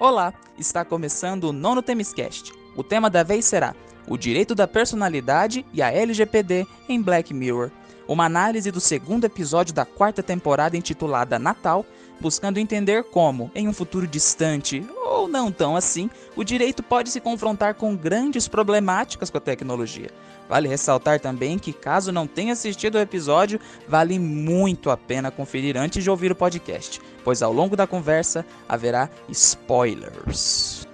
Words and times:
Olá, 0.00 0.32
está 0.56 0.84
começando 0.84 1.44
o 1.48 1.52
nono 1.52 1.82
Temiscast. 1.82 2.52
O 2.76 2.84
tema 2.84 3.10
da 3.10 3.24
vez 3.24 3.44
será 3.46 3.74
o 4.06 4.16
direito 4.16 4.54
da 4.54 4.68
personalidade 4.68 5.66
e 5.72 5.82
a 5.82 5.90
LGPD 5.90 6.64
em 6.88 7.02
Black 7.02 7.34
Mirror. 7.34 7.72
Uma 8.06 8.26
análise 8.26 8.70
do 8.70 8.78
segundo 8.78 9.24
episódio 9.24 9.74
da 9.74 9.84
quarta 9.84 10.22
temporada 10.22 10.76
intitulada 10.76 11.36
Natal, 11.36 11.84
buscando 12.20 12.58
entender 12.58 13.02
como, 13.10 13.50
em 13.56 13.66
um 13.66 13.72
futuro 13.72 14.06
distante 14.06 14.86
ou 15.18 15.28
não 15.28 15.50
tão 15.50 15.76
assim, 15.76 16.08
o 16.36 16.44
direito 16.44 16.82
pode 16.82 17.10
se 17.10 17.20
confrontar 17.20 17.74
com 17.74 17.96
grandes 17.96 18.46
problemáticas 18.46 19.30
com 19.30 19.38
a 19.38 19.40
tecnologia. 19.40 20.10
Vale 20.48 20.68
ressaltar 20.68 21.20
também 21.20 21.58
que, 21.58 21.72
caso 21.72 22.10
não 22.12 22.26
tenha 22.26 22.52
assistido 22.52 22.94
o 22.94 23.00
episódio, 23.00 23.60
vale 23.86 24.18
muito 24.18 24.90
a 24.90 24.96
pena 24.96 25.30
conferir 25.30 25.76
antes 25.76 26.02
de 26.02 26.08
ouvir 26.08 26.32
o 26.32 26.36
podcast, 26.36 27.00
pois 27.24 27.42
ao 27.42 27.52
longo 27.52 27.76
da 27.76 27.86
conversa 27.86 28.46
haverá 28.68 29.10
spoilers. 29.28 30.86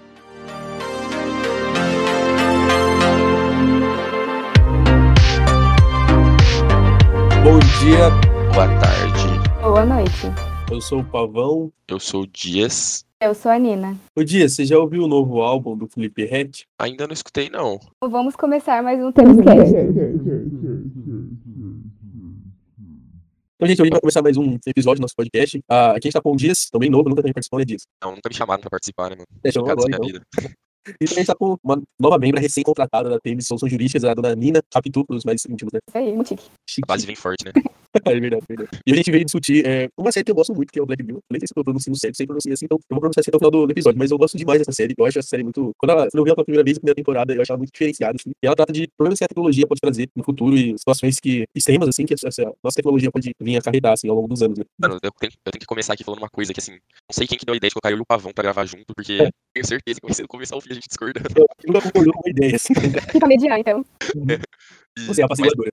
Bom 7.45 7.59
dia, 7.79 8.10
boa 8.54 8.68
tarde. 8.80 9.60
Boa 9.60 9.84
noite. 9.84 10.32
Eu 10.70 10.80
sou 10.80 11.01
o 11.01 11.04
Pavão. 11.04 11.70
Eu 11.87 12.01
sou 12.01 12.23
o 12.23 12.27
Dias. 12.27 13.04
Eu 13.24 13.34
sou 13.34 13.51
a 13.51 13.59
Nina. 13.59 13.98
Ô 14.14 14.23
Dias, 14.23 14.52
você 14.52 14.66
já 14.66 14.78
ouviu 14.78 15.05
o 15.05 15.09
novo 15.09 15.41
álbum 15.41 15.74
do 15.74 15.88
Felipe 15.88 16.27
Rett? 16.27 16.66
Ainda 16.78 17.06
não 17.06 17.15
escutei, 17.15 17.48
não. 17.48 17.80
Vamos 18.02 18.37
começar 18.37 18.82
mais 18.82 19.02
um 19.02 19.10
Temescast. 19.10 19.74
Então, 23.56 23.66
gente, 23.66 23.80
hoje 23.80 23.91
vai 23.91 24.01
começar 24.01 24.20
mais 24.20 24.37
um 24.37 24.59
episódio 24.66 24.98
do 24.98 25.05
nosso 25.05 25.16
podcast. 25.16 25.59
Ah, 25.66 25.92
aqui 25.92 26.01
a 26.01 26.09
gente 26.09 26.12
tá 26.12 26.20
com 26.20 26.32
o 26.32 26.37
Dias, 26.37 26.68
também 26.70 26.90
novo, 26.90 27.09
nunca 27.09 27.23
também 27.23 27.32
participou, 27.32 27.59
né, 27.60 27.65
Dias? 27.65 27.84
Não, 28.02 28.10
nunca 28.10 28.29
me 28.29 28.34
chamaram 28.34 28.60
pra 28.60 28.68
participar, 28.68 29.09
né, 29.09 29.16
mano? 29.16 29.27
É, 29.43 29.51
chamou 29.51 29.71
agora, 29.71 29.88
da 29.88 29.99
minha 29.99 30.21
então. 30.37 30.51
E 31.01 31.04
também 31.07 31.13
a 31.13 31.21
gente 31.21 31.27
tá 31.27 31.35
com 31.35 31.57
uma 31.63 31.82
nova 31.99 32.18
membra 32.18 32.40
recém-contratada 32.40 33.09
da 33.09 33.18
TM 33.18 33.40
Soluções 33.43 33.71
Jurídicas, 33.73 34.04
a 34.04 34.15
dona 34.15 34.35
Nina 34.35 34.60
Capitu, 34.71 35.04
os 35.09 35.24
mais 35.24 35.45
íntimos, 35.46 35.73
né? 35.73 35.80
Isso 35.88 35.99
aí, 35.99 36.13
muito 36.13 36.29
chique. 36.29 36.43
Chique. 36.68 36.85
A 36.85 36.93
base 36.93 37.07
vem 37.07 37.16
forte, 37.16 37.45
né? 37.45 37.52
é 38.04 38.21
verdade, 38.21 38.43
é 38.49 38.57
verdade. 38.57 38.80
E 38.87 38.93
a 38.93 38.96
gente 38.96 39.10
veio 39.10 39.24
discutir 39.24 39.66
é, 39.66 39.88
uma 39.96 40.10
série 40.12 40.24
que 40.24 40.30
eu 40.30 40.35
gosto 40.35 40.55
muito, 40.55 40.73
que 40.73 40.79
é 40.79 40.82
o 40.82 40.87
Black 40.87 41.02
Mirror. 41.02 41.21
Nem 41.30 41.40
sei 41.40 41.46
se 41.46 41.52
eu 41.52 41.55
tô 41.57 41.65
pronunciando 41.65 41.99
certo, 41.99 42.16
sei 42.16 42.27
pronunciar 42.27 42.52
assim, 42.55 42.65
então 42.65 42.77
eu 42.79 42.95
vou 42.95 43.01
pronunciar 43.01 43.21
assim 43.23 43.30
até 43.30 43.37
o 43.37 43.40
final 43.40 43.51
do 43.51 43.71
episódio, 43.71 43.99
mas 43.99 44.10
eu 44.10 44.18
gosto 44.18 44.37
demais 44.37 44.59
dessa 44.59 44.73
série. 44.73 44.95
Eu 44.96 45.05
acho 45.07 45.18
essa 45.18 45.29
série 45.29 45.43
muito. 45.43 45.73
Quando, 45.79 45.90
ela, 45.90 46.02
quando 46.10 46.18
eu 46.18 46.24
vi 46.24 46.30
ela 46.30 46.37
pela 46.37 46.45
primeira 46.45 46.65
vez, 46.65 46.77
na 46.77 46.80
primeira 46.80 46.96
temporada, 46.96 47.35
eu 47.35 47.40
acho 47.43 47.52
ela 47.52 47.59
muito 47.59 47.73
diferenciada, 47.73 48.16
assim. 48.18 48.30
E 48.43 48.46
ela 48.46 48.57
trata 48.57 48.73
de 48.73 48.88
problemas 48.96 49.18
que 49.18 49.24
a 49.24 49.29
tecnologia 49.29 49.66
pode 49.66 49.80
trazer 49.80 50.09
no 50.15 50.24
futuro 50.24 50.57
e 50.57 50.77
situações 50.77 51.18
que 51.21 51.45
extremas, 51.55 51.88
assim, 51.88 52.05
que 52.05 52.15
essa, 52.15 52.29
essa 52.29 52.52
nossa 52.62 52.77
tecnologia 52.77 53.10
pode 53.10 53.30
vir 53.40 53.57
a 53.57 53.59
acarretar, 53.60 53.93
assim, 53.93 54.09
ao 54.09 54.16
longo 54.16 54.29
dos 54.29 54.43
anos, 54.43 54.59
né? 54.59 54.65
Mano, 54.79 54.95
eu 54.95 55.01
tenho, 55.01 55.32
eu 55.46 55.52
tenho 55.52 55.60
que 55.60 55.66
começar 55.66 55.95
aqui 55.95 56.05
falando 56.05 56.18
uma 56.21 56.29
coisa 56.29 56.52
que, 56.52 56.60
assim, 56.60 56.73
não 56.73 57.12
sei 57.12 57.27
quem 57.27 57.38
que 57.38 57.46
deu 57.46 57.55
a 57.55 57.57
ideia 57.57 57.68
de 57.68 57.74
colocar 57.74 57.90
eu 57.93 57.99
e 57.99 58.01
o 58.01 58.07
Pavão 58.07 58.32
pra 58.35 58.43
gravar 58.43 58.65
junto, 58.66 58.93
porque 58.95 59.23
É. 59.23 59.30
tenho 59.55 59.66
certeza 59.66 60.01
que 60.01 60.07
vai 60.07 60.15
ser 60.15 60.27
começo 60.27 60.55
ao 60.55 60.60
fim 60.60 60.74
a 60.75 60.80
gente 60.80 60.89
discordando. 60.89 61.29
Eu 61.37 61.73
nunca 61.73 61.80
concordou 61.83 62.13
com 62.15 62.29
a 62.29 62.30
ideia, 62.30 62.57
assim. 62.57 62.75
Fica 63.13 63.27
mediar, 63.27 63.59
então. 63.59 63.85
E- 64.99 65.06
Você 65.06 65.22
é 65.22 65.25
a 65.25 65.28
mas- 65.28 65.39
apaciguadora. 65.41 65.71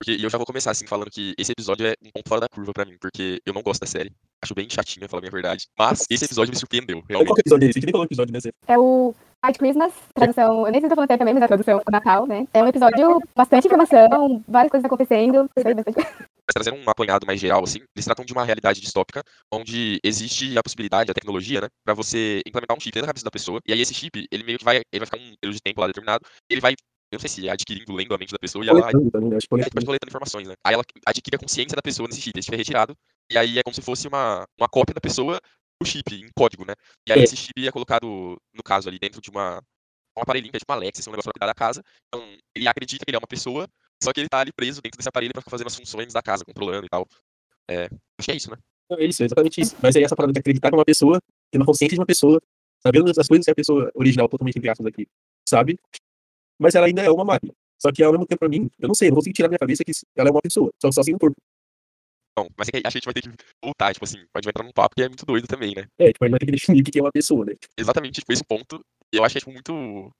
porque, 0.00 0.12
e 0.18 0.22
eu 0.22 0.30
já 0.30 0.36
vou 0.38 0.46
começar, 0.46 0.70
assim, 0.70 0.86
falando 0.86 1.10
que 1.10 1.34
esse 1.38 1.52
episódio 1.52 1.86
é 1.86 1.94
um 2.04 2.10
ponto 2.10 2.28
fora 2.28 2.40
da 2.42 2.48
curva 2.48 2.72
pra 2.72 2.84
mim, 2.84 2.96
porque 3.00 3.40
eu 3.46 3.52
não 3.54 3.62
gosto 3.62 3.80
da 3.80 3.86
série. 3.86 4.12
Acho 4.42 4.54
bem 4.54 4.68
chatinha, 4.70 5.00
pra 5.00 5.08
falar 5.08 5.20
a 5.20 5.22
minha 5.22 5.30
verdade. 5.32 5.66
Mas 5.78 6.04
esse 6.10 6.24
episódio 6.24 6.52
me 6.52 6.58
surpreendeu, 6.58 6.98
Qual 6.98 7.06
realmente. 7.08 7.34
que 7.34 7.40
é 7.40 7.40
o 7.40 7.42
episódio 7.42 7.66
desse? 7.66 7.78
A 7.78 7.80
gente 7.80 7.86
nem 7.86 7.92
falou 7.92 8.04
o 8.04 8.08
episódio, 8.08 8.32
né? 8.32 8.40
Zé? 8.40 8.50
É 8.68 8.78
o 8.78 9.14
White 9.44 9.58
Christmas, 9.58 9.92
tradução. 10.14 10.66
Eu 10.66 10.72
nem 10.72 10.80
sei 10.80 10.80
se 10.80 10.86
eu 10.86 10.90
tô 10.90 10.94
falando 10.96 11.08
certo 11.08 11.18
também, 11.20 11.34
mas 11.34 11.42
é 11.42 11.44
a 11.44 11.48
tradução 11.48 11.78
do 11.78 11.90
Natal, 11.90 12.26
né? 12.26 12.46
É 12.54 12.62
um 12.62 12.68
episódio 12.68 13.20
bastante 13.34 13.66
informação, 13.66 14.44
várias 14.46 14.70
coisas 14.70 14.84
acontecendo. 14.84 15.48
Isso 15.56 15.66
aí, 15.68 15.74
bastante. 15.74 16.06
Mas 16.48 16.54
trazendo 16.54 16.82
um 16.82 16.88
apanhado 16.88 17.26
mais 17.26 17.38
geral, 17.38 17.62
assim, 17.62 17.80
eles 17.94 18.06
tratam 18.06 18.24
de 18.24 18.32
uma 18.32 18.42
realidade 18.42 18.80
distópica, 18.80 19.22
onde 19.52 20.00
existe 20.02 20.56
a 20.56 20.62
possibilidade, 20.62 21.10
a 21.10 21.14
tecnologia, 21.14 21.60
né, 21.60 21.68
pra 21.84 21.92
você 21.92 22.40
implementar 22.46 22.74
um 22.74 22.80
chip 22.80 22.92
dentro 22.94 23.02
da 23.02 23.08
cabeça 23.08 23.24
da 23.24 23.30
pessoa, 23.30 23.60
e 23.66 23.72
aí 23.72 23.80
esse 23.82 23.92
chip, 23.92 24.26
ele 24.32 24.44
meio 24.44 24.58
que 24.58 24.64
vai, 24.64 24.76
ele 24.76 25.04
vai 25.04 25.06
ficar 25.06 25.18
um 25.18 25.34
período 25.38 25.56
de 25.56 25.60
tempo 25.60 25.78
lá 25.78 25.86
determinado, 25.88 26.24
ele 26.48 26.60
vai, 26.62 26.72
eu 26.72 27.16
não 27.16 27.20
sei 27.20 27.28
se 27.28 27.46
é 27.48 27.52
adquirindo, 27.52 27.92
lendo 27.92 28.14
a 28.14 28.18
mente 28.18 28.32
da 28.32 28.38
pessoa, 28.38 28.64
e 28.64 28.68
ela, 28.70 28.80
Coletando 28.80 29.10
também, 29.10 29.28
né? 29.30 29.38
Coletando. 29.50 29.84
coletando 29.86 30.08
informações, 30.10 30.48
né, 30.48 30.54
aí 30.64 30.72
ela 30.72 30.82
adquire 31.06 31.36
a 31.36 31.38
consciência 31.38 31.76
da 31.76 31.82
pessoa 31.82 32.08
nesse 32.08 32.22
chip, 32.22 32.38
esse 32.38 32.46
chip 32.46 32.54
é 32.54 32.56
retirado, 32.56 32.94
e 33.30 33.36
aí 33.36 33.58
é 33.58 33.62
como 33.62 33.74
se 33.74 33.82
fosse 33.82 34.08
uma, 34.08 34.46
uma 34.58 34.68
cópia 34.70 34.94
da 34.94 35.02
pessoa 35.02 35.38
do 35.82 35.86
chip, 35.86 36.14
em 36.14 36.30
código, 36.34 36.64
né, 36.64 36.72
e 37.06 37.12
aí 37.12 37.20
É. 37.20 37.24
esse 37.24 37.36
chip 37.36 37.68
é 37.68 37.70
colocado, 37.70 38.38
no 38.54 38.62
caso 38.64 38.88
ali, 38.88 38.98
dentro 38.98 39.20
de 39.20 39.28
uma, 39.28 39.60
um 40.16 40.22
aparelhinho, 40.22 40.50
que 40.50 40.56
é 40.56 40.60
tipo 40.60 40.72
uma 40.72 40.78
Alexa, 40.78 41.02
esse 41.02 41.08
é 41.08 41.10
um 41.10 41.12
negócio 41.12 41.30
pra 41.30 41.38
cuidar 41.38 41.46
da 41.52 41.54
casa, 41.54 41.82
então 42.08 42.26
ele 42.56 42.66
acredita 42.66 43.04
que 43.04 43.10
ele 43.10 43.16
é 43.16 43.20
uma 43.20 43.26
pessoa, 43.28 43.68
só 44.02 44.12
que 44.12 44.20
ele 44.20 44.28
tá 44.28 44.40
ali 44.40 44.52
preso 44.52 44.80
dentro 44.80 44.96
desse 44.96 45.08
aparelho 45.08 45.32
pra 45.32 45.42
fazendo 45.42 45.66
as 45.66 45.76
funções 45.76 46.12
da 46.12 46.22
casa, 46.22 46.44
controlando 46.44 46.86
e 46.86 46.88
tal. 46.88 47.06
É, 47.70 47.84
acho 47.84 48.24
que 48.24 48.32
é 48.32 48.36
isso, 48.36 48.50
né? 48.50 48.56
É 48.92 49.04
isso, 49.04 49.22
é 49.22 49.26
exatamente 49.26 49.60
isso. 49.60 49.76
Mas 49.82 49.96
aí 49.96 50.02
essa 50.02 50.16
parada 50.16 50.32
de 50.32 50.38
acreditar 50.40 50.70
que 50.70 50.76
uma 50.76 50.84
pessoa, 50.84 51.20
tendo 51.50 51.62
a 51.62 51.66
consciência 51.66 51.94
de 51.94 52.00
uma 52.00 52.06
pessoa, 52.06 52.40
sabendo 52.80 53.10
as 53.10 53.28
coisas 53.28 53.44
que 53.44 53.50
a 53.50 53.54
pessoa 53.54 53.90
original, 53.94 54.28
totalmente 54.28 54.56
entre 54.58 54.70
aspas 54.70 54.86
aqui, 54.86 55.06
sabe, 55.46 55.78
mas 56.58 56.74
ela 56.74 56.86
ainda 56.86 57.02
é 57.02 57.10
uma 57.10 57.24
máquina. 57.24 57.52
Só 57.80 57.92
que 57.92 58.02
ao 58.02 58.12
mesmo 58.12 58.26
tempo, 58.26 58.40
pra 58.40 58.48
mim, 58.48 58.68
eu 58.78 58.88
não 58.88 58.94
sei, 58.94 59.08
eu 59.08 59.10
não 59.10 59.16
consigo 59.16 59.34
tirar 59.34 59.46
da 59.46 59.52
minha 59.52 59.58
cabeça 59.58 59.84
que 59.84 59.92
ela 60.16 60.28
é 60.28 60.32
uma 60.32 60.42
pessoa, 60.42 60.70
só, 60.80 60.90
só 60.90 61.02
sem 61.02 61.14
um 61.14 61.18
corpo. 61.18 61.36
Bom, 62.36 62.48
mas 62.56 62.68
é 62.68 62.72
que 62.72 62.78
acho 62.78 62.82
que 62.82 62.86
a 62.86 62.90
gente 62.90 63.04
vai 63.04 63.14
ter 63.14 63.22
que 63.22 63.44
voltar, 63.62 63.92
tipo 63.92 64.04
assim, 64.04 64.24
pode 64.32 64.48
entrar 64.48 64.64
num 64.64 64.72
papo 64.72 64.94
que 64.94 65.02
é 65.02 65.08
muito 65.08 65.26
doido 65.26 65.46
também, 65.46 65.74
né? 65.74 65.86
É, 65.98 66.12
tipo, 66.12 66.24
a 66.24 66.26
gente 66.26 66.32
vai 66.32 66.38
ter 66.38 66.46
que 66.46 66.52
definir 66.52 66.80
o 66.80 66.84
que 66.84 66.98
é 66.98 67.02
uma 67.02 67.12
pessoa, 67.12 67.44
né? 67.44 67.54
Exatamente, 67.76 68.20
tipo, 68.20 68.32
esse 68.32 68.44
ponto, 68.44 68.80
eu 69.12 69.24
acho 69.24 69.32
que 69.32 69.38
é, 69.38 69.40
tipo, 69.40 69.52
muito, 69.52 69.72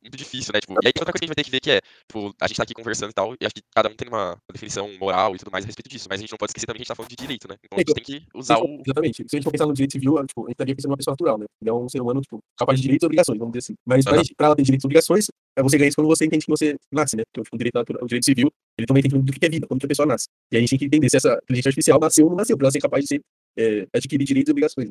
muito 0.03 0.16
difícil, 0.16 0.53
né? 0.53 0.60
Tipo, 0.60 0.75
e 0.75 0.87
aí 0.87 0.93
tem 0.93 1.00
outra 1.00 1.12
coisa 1.12 1.21
que 1.21 1.25
a 1.25 1.26
gente 1.26 1.34
vai 1.34 1.37
ter 1.37 1.44
que 1.44 1.50
ver 1.50 1.60
que 1.60 1.71
é, 1.71 1.81
tipo, 2.06 2.34
a 2.41 2.47
gente 2.47 2.56
tá 2.56 2.62
aqui 2.62 2.75
conversando 2.75 3.10
e 3.10 3.12
tal, 3.12 3.34
e 3.41 3.44
acho 3.44 3.54
que 3.54 3.62
cada 3.75 3.88
um 3.88 3.94
tem 3.94 4.09
uma 4.09 4.37
definição 4.50 4.91
moral 4.99 5.34
e 5.34 5.38
tudo 5.38 5.50
mais 5.50 5.65
a 5.65 5.66
respeito 5.66 5.88
disso, 5.88 6.06
mas 6.09 6.19
a 6.19 6.22
gente 6.22 6.31
não 6.31 6.38
pode 6.38 6.50
esquecer 6.50 6.66
também 6.66 6.78
que 6.78 6.82
a 6.82 6.84
gente 6.84 6.88
tá 6.88 6.94
falando 6.94 7.10
de 7.10 7.16
direito, 7.16 7.48
né? 7.48 7.56
Então 7.65 7.77
a 7.77 7.81
gente 7.81 7.94
tem 7.94 8.04
que 8.04 8.27
usar 8.34 8.59
o... 8.59 8.81
Exatamente. 8.84 9.16
Se 9.16 9.37
a 9.37 9.37
gente 9.37 9.44
for 9.44 9.53
pensar 9.53 9.66
no 9.66 9.75
direito 9.75 9.93
civil, 9.93 10.15
tipo, 10.27 10.41
a 10.41 10.48
gente 10.48 10.53
estaria 10.53 10.75
pensando 10.75 10.91
numa 10.91 10.97
pessoa 10.97 11.12
natural, 11.12 11.38
né? 11.38 11.47
Ele 11.60 11.71
é 11.71 11.72
um 11.72 11.88
ser 11.88 12.00
humano, 12.00 12.21
tipo, 12.21 12.38
capaz 12.56 12.78
de 12.78 12.82
direitos 12.82 13.04
e 13.04 13.06
obrigações, 13.06 13.38
vamos 13.38 13.53
dizer 13.53 13.72
assim. 13.72 13.75
Mas 13.84 14.04
pra, 14.04 14.15
Aham. 14.15 14.25
gente, 14.25 14.34
pra 14.34 14.47
ela 14.47 14.56
ter 14.56 14.62
direitos 14.62 14.84
e 14.84 14.87
obrigações, 14.87 15.27
é 15.56 15.62
você 15.62 15.77
ganha 15.77 15.88
isso 15.88 15.97
quando 15.97 16.09
você 16.09 16.25
entende 16.25 16.44
que 16.44 16.50
você 16.50 16.77
nasce, 16.91 17.16
né? 17.16 17.25
Porque 17.27 17.44
tipo, 17.44 17.56
o, 17.56 17.59
direito 17.59 17.75
natural, 17.75 18.03
o 18.03 18.06
direito 18.06 18.25
civil, 18.25 18.50
ele 18.78 18.87
também 18.87 19.03
tem 19.03 19.10
do 19.10 19.32
que 19.32 19.44
é 19.44 19.48
vida, 19.48 19.66
quando 19.66 19.84
a 19.84 19.88
pessoa 19.88 20.06
nasce. 20.06 20.28
E 20.53 20.56
a 20.56 20.60
gente 20.60 20.71
tem 20.71 20.78
que 20.78 20.84
entender 20.87 21.10
se 21.10 21.16
essa 21.16 21.38
inteligência 21.44 21.69
artificial 21.69 22.00
nasceu 22.00 22.25
ou 22.25 22.31
não 22.31 22.37
nasceu, 22.38 22.56
pra 22.56 22.66
ela 22.66 22.72
ser 22.72 22.81
capaz 22.81 23.04
de 23.04 23.09
ser, 23.09 23.21
é, 23.59 23.87
adquirir 23.93 24.25
direitos 24.25 24.48
e 24.48 24.53
obrigações. 24.53 24.91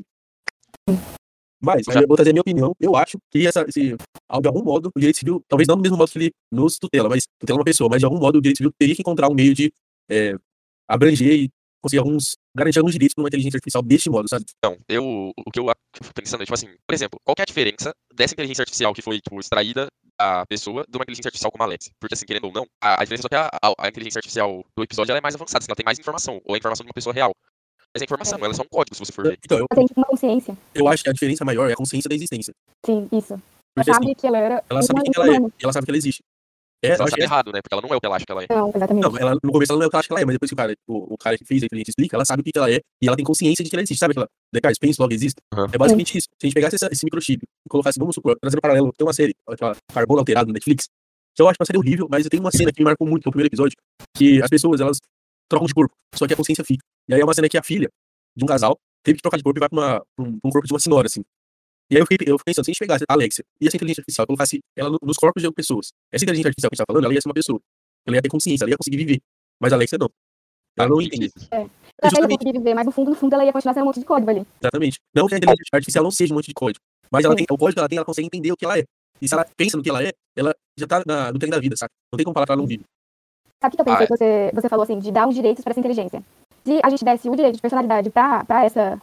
Mas, 1.59 1.85
Já- 1.85 2.01
eu 2.01 2.07
vou 2.07 2.16
trazer 2.16 2.29
a 2.29 2.34
minha 2.34 2.41
opinião, 2.41 2.75
eu 2.79 2.95
acho 2.95 3.18
que 3.31 3.47
essa, 3.47 3.66
esse, 3.68 3.95
de 3.95 4.47
algum 4.47 4.63
modo, 4.63 4.91
o 4.95 5.00
direito 5.00 5.18
civil, 5.18 5.44
talvez 5.47 5.68
não 5.68 5.75
do 5.75 5.81
mesmo 5.81 5.97
modo 5.97 6.12
que 6.12 6.18
ele 6.19 6.31
nos 6.51 6.78
tutela, 6.78 7.09
mas 7.09 7.25
tutela 7.40 7.57
uma 7.59 7.66
pessoa, 7.66 7.90
mas 7.90 8.00
de 8.00 8.06
algum 8.06 8.19
modo 8.19 8.38
o 8.38 8.41
direito 8.41 8.57
civil 8.57 8.72
teria 8.78 8.95
que 8.95 9.01
encontrar 9.01 9.29
um 9.29 9.34
meio 9.34 9.53
de 9.56 9.72
é, 10.09 10.35
abranger 10.88 11.34
e 11.34 11.50
conseguir 11.81 12.00
alguns, 12.00 12.35
garantir 12.56 12.79
alguns 12.79 12.94
direitos 12.94 13.13
para 13.13 13.23
uma 13.23 13.28
inteligência 13.29 13.57
artificial 13.57 13.81
deste 13.84 14.09
modo, 14.09 14.29
sabe? 14.29 14.45
Então, 14.57 14.78
eu, 14.88 15.31
o 15.38 15.51
que 15.51 15.59
eu 15.59 15.66
fico 15.95 16.13
pensando 16.13 16.41
é, 16.41 16.45
tipo 16.45 16.53
assim, 16.53 16.68
por 16.85 16.94
exemplo, 16.94 17.19
qual 17.23 17.35
é 17.38 17.41
a 17.41 17.45
diferença 17.45 17.94
dessa 18.13 18.34
inteligência 18.34 18.62
artificial 18.62 18.94
que 18.94 19.01
foi, 19.01 19.19
tipo, 19.19 19.39
extraída 19.39 19.88
da 20.19 20.45
pessoa 20.47 20.84
de 20.88 20.97
uma 20.97 21.03
inteligência 21.03 21.29
artificial 21.29 21.51
como 21.51 21.63
a 21.63 21.68
Alexa? 21.68 21.91
Porque, 22.00 22.13
assim, 22.13 22.25
querendo 22.25 22.45
ou 22.45 22.51
não, 22.51 22.66
a, 22.81 23.01
a 23.01 23.03
diferença 23.03 23.28
é 23.28 23.29
que 23.29 23.35
a, 23.35 23.50
a, 23.62 23.74
a 23.85 23.88
inteligência 23.88 24.19
artificial 24.19 24.63
do 24.75 24.84
episódio 24.84 25.16
é 25.16 25.22
mais 25.22 25.35
avançada, 25.35 25.59
assim, 25.59 25.69
ela 25.69 25.75
tem 25.75 25.85
mais 25.85 26.00
informação, 26.00 26.41
ou 26.45 26.56
a 26.56 26.57
informação 26.57 26.84
de 26.84 26.89
uma 26.89 26.94
pessoa 26.94 27.13
real. 27.13 27.31
Mas 27.96 28.02
a 28.02 28.06
informação, 28.06 28.38
ela 28.40 28.50
é 28.50 28.53
só 28.53 28.64
um 28.64 28.68
código, 28.70 28.96
se 28.96 29.06
você 29.06 29.12
for 29.12 29.24
ver. 29.25 29.40
Então, 29.44 29.58
eu, 29.58 29.66
Ela 29.72 29.88
tem 29.88 29.88
uma 29.98 30.06
consciência. 30.06 30.58
eu 30.75 30.88
acho 30.88 31.03
que 31.03 31.09
a 31.09 31.14
diferença 31.14 31.44
maior 31.46 31.70
é 31.70 31.74
a 31.74 31.75
consciência 31.75 32.08
da 32.08 32.16
existência. 32.16 32.53
Sim, 32.86 33.08
isso. 33.12 33.34
Ela 33.34 33.42
Porque 33.75 33.92
assim, 33.92 34.02
sabe 34.03 34.16
que 34.16 34.28
ela 34.28 34.38
era. 34.38 34.64
ela 34.70 34.81
sabe 34.84 35.02
quem 35.03 35.12
ela 35.16 35.36
é, 35.36 35.38
e 35.40 35.64
ela 35.64 35.74
sabe 35.74 35.86
que 35.86 35.92
ela 35.92 35.98
existe. 35.98 36.22
É, 36.84 36.90
eu 36.90 36.94
Ela 36.94 37.03
acho 37.06 37.09
sabe 37.09 37.22
que 37.22 37.24
errado, 37.24 37.52
né? 37.52 37.59
Porque 37.59 37.74
ela 37.74 37.81
não 37.81 37.90
é 37.92 37.98
o 37.98 38.00
que 38.00 38.06
ela 38.06 38.16
acha 38.18 38.25
que 38.25 38.31
ela 38.31 38.44
é. 38.44 38.48
Não, 38.52 38.70
exatamente. 38.70 39.03
Não, 39.03 39.18
ela, 39.18 39.34
no 39.44 39.52
começo 39.52 39.72
ela 39.72 39.80
não 39.80 39.86
é 39.86 39.88
o 39.88 39.90
que 39.90 39.96
ela 39.96 40.00
acha 40.00 40.08
que 40.08 40.14
ela 40.14 40.22
é, 40.22 40.25
mas 40.25 40.34
depois 40.36 40.50
que 40.50 40.53
o 40.53 40.58
cara, 40.58 40.75
o, 40.88 41.14
o 41.16 41.18
cara 41.18 41.36
que 41.36 41.44
fez 41.44 41.64
a 41.64 41.66
inteligência 41.66 41.90
explica, 41.90 42.16
ela 42.16 42.24
sabe 42.25 42.42
o 42.42 42.44
que, 42.44 42.52
ela 42.56 42.72
é 42.72 42.81
e 43.02 43.08
ela 43.08 43.16
tem 43.16 43.25
consciência 43.25 43.64
de 43.64 43.70
que 43.72 43.75
ela 43.75 43.81
existe. 43.81 43.98
Sabe 44.00 44.12
aquela 44.12 44.28
Descartes, 44.54 44.78
pensa 44.78 45.02
logo 45.02 45.12
existe? 45.12 45.42
Aham. 45.54 45.66
É 45.74 45.78
basicamente 45.78 46.18
isso. 46.19 46.28
Se 46.40 46.46
a 46.46 46.48
gente 46.48 46.54
pegasse 46.54 46.75
essa- 46.75 46.90
esse 46.92 47.04
microchip 47.04 47.42
e 47.44 47.69
colocasse, 47.69 47.98
vamos 47.98 48.14
supor, 48.14 48.38
trazendo 48.40 48.59
um 48.59 48.62
paralelo, 48.62 48.94
tem 48.96 49.08
uma 49.08 49.14
série, 49.14 49.34
aquela 49.50 49.75
Carbono 49.92 50.19
Alterado 50.19 50.48
no 50.50 50.54
Netflix, 50.54 50.86
que 51.36 51.42
eu 51.42 51.50
acho 51.50 51.58
uma 51.59 51.66
série 51.66 51.80
horrível, 51.80 52.08
mas 52.12 52.28
tem 52.28 52.40
uma 52.40 52.52
cena 52.52 52.72
que 52.72 52.80
me 52.80 52.86
marcou 52.86 53.08
muito 53.08 53.25
no 53.25 53.31
primeiro 53.31 53.48
episódio, 53.50 53.75
que 54.16 54.40
as 54.44 54.50
pessoas, 54.50 54.80
elas 54.80 55.00
trocam 55.50 55.66
de 55.66 55.74
corpo, 55.74 55.96
só 56.14 56.28
que 56.28 56.34
a 56.34 56.38
consciência 56.38 56.64
fica. 56.64 56.84
E 57.07 57.13
aí 57.13 57.21
é 57.21 57.24
uma 57.24 57.33
cena 57.33 57.48
que 57.50 57.57
a 57.57 57.63
filha 57.63 57.89
de 58.36 58.44
um 58.44 58.48
casal 58.48 58.77
teve 59.04 59.18
que 59.18 59.21
trocar 59.21 59.38
de 59.38 59.44
corpo 59.44 59.57
e 59.57 59.62
vai 59.62 59.69
pra, 59.69 59.77
uma, 59.80 60.00
pra 60.15 60.25
um, 60.25 60.39
pra 60.39 60.48
um 60.48 60.51
corpo 60.51 60.68
de 60.68 60.74
uma 60.74 60.80
senhora, 60.80 61.07
assim. 61.07 61.24
E 61.89 61.95
aí 61.95 62.01
eu 62.01 62.06
fiquei, 62.06 62.27
eu 62.31 62.38
fiquei 62.38 62.51
pensando, 62.51 62.65
se 62.65 62.71
a 62.71 62.74
gente 62.74 62.80
pegasse 62.80 63.06
a 63.07 63.13
Alexia 63.13 63.44
e 63.62 63.68
essa 63.68 63.77
inteligência 63.77 64.01
artificial 64.01 64.25
e 64.25 64.27
colocasse 64.27 64.59
ela 64.75 64.89
no- 64.89 65.00
nos 65.01 65.18
corpos 65.18 65.42
de 65.42 65.50
pessoas, 65.51 65.92
essa 66.12 66.25
inteligência 66.25 66.50
artificial 66.50 66.69
que 66.69 66.74
a 66.74 66.75
gente 66.75 66.86
tá 66.86 66.92
falando, 66.92 67.06
ela 67.06 67.13
ia 67.13 67.21
ser 67.21 67.30
uma 67.30 67.33
pessoa. 67.33 67.62
Ela 68.06 68.18
ia 68.18 68.21
ter 68.21 68.30
consciência, 68.30 68.63
ela 68.65 68.71
ia 68.71 68.77
conseguir 68.77 68.98
viver. 68.98 69.21
Mas 69.59 69.71
a 69.71 69.75
Alexia 69.77 69.98
não. 69.98 70.09
Ela 70.77 70.89
não 70.89 71.01
entende. 71.01 71.31
Ela 71.50 71.63
até 71.63 71.65
ia 71.65 72.09
justamente. 72.09 72.38
conseguir 72.39 72.57
viver, 72.59 72.74
mas 72.74 72.86
no 72.86 72.92
fundo, 72.92 73.09
no 73.09 73.15
fundo, 73.15 73.33
ela 73.33 73.45
ia 73.45 73.54
continuar 73.54 73.74
sendo 73.74 73.83
um 73.83 73.86
monte 73.88 74.00
de 74.00 74.06
código 74.06 74.30
ali. 74.30 74.45
Exatamente. 74.62 75.00
Não 75.15 75.27
que 75.27 75.33
a 75.33 75.38
inteligência 75.38 75.69
artificial 75.74 76.04
não 76.04 76.12
seja 76.12 76.33
um 76.33 76.36
monte 76.38 76.48
de 76.48 76.54
código. 76.54 76.83
Mas 77.09 77.24
ela 77.25 77.36
tem, 77.36 77.45
o 77.50 77.57
código 77.57 77.74
que 77.75 77.80
ela 77.80 77.89
tem, 77.89 77.98
ela 77.98 78.06
consegue 78.06 78.27
entender 78.27 78.51
o 78.51 78.57
que 78.57 78.65
ela 78.65 78.77
é. 78.77 78.83
E 79.21 79.27
se 79.27 79.33
ela 79.33 79.45
pensa 79.56 79.77
no 79.77 79.81
que 79.81 79.89
ela 79.89 80.04
é, 80.04 80.12
ela 80.36 80.54
já 80.77 80.86
tá 80.86 81.01
na- 81.07 81.31
no 81.31 81.39
trem 81.39 81.50
da 81.50 81.59
vida, 81.59 81.75
sabe? 81.77 81.89
Não 82.12 82.18
tem 82.18 82.24
como 82.25 82.33
falar 82.33 82.45
que 82.45 82.51
ela 82.51 82.62
não 82.62 82.68
vive. 82.68 82.83
Sabe 83.63 83.74
o 83.74 83.75
que 83.77 83.81
eu 83.81 83.86
pensei 83.86 84.00
Ah, 84.01 84.04
é. 84.04 84.07
que 84.07 84.13
você, 84.18 84.51
você 84.54 84.69
falou 84.69 84.83
assim, 84.83 85.00
de 85.00 85.12
dar 85.12 85.27
os 85.27 85.33
direitos 85.33 85.63
para 85.63 85.71
essa 85.71 85.80
inteligência? 85.80 86.21
Se 86.68 86.81
a 86.84 86.90
gente 86.90 87.06
desse 87.06 87.30
o 87.30 87.36
direito 87.36 87.56
de 87.56 87.62
personalidade 87.62 88.10
pra, 88.10 88.44
pra 88.44 88.66
essa, 88.66 89.02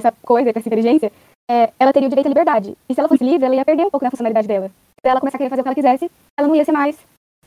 essa 0.00 0.10
coisa, 0.22 0.50
pra 0.50 0.60
essa 0.60 0.68
inteligência, 0.70 1.12
é, 1.50 1.70
ela 1.78 1.92
teria 1.92 2.06
o 2.06 2.08
direito 2.08 2.24
à 2.24 2.30
liberdade. 2.30 2.74
E 2.88 2.94
se 2.94 2.98
ela 2.98 3.10
fosse 3.10 3.22
livre, 3.22 3.44
ela 3.44 3.54
ia 3.54 3.64
perder 3.64 3.84
um 3.84 3.90
pouco 3.90 4.04
da 4.04 4.10
funcionalidade 4.10 4.48
dela. 4.48 4.70
Se 5.04 5.10
ela 5.10 5.20
começar 5.20 5.36
a 5.36 5.38
querer 5.38 5.50
fazer 5.50 5.60
o 5.60 5.64
que 5.64 5.68
ela 5.68 5.74
quisesse, 5.74 6.10
ela 6.38 6.48
não 6.48 6.56
ia 6.56 6.64
ser 6.64 6.72
mais 6.72 6.96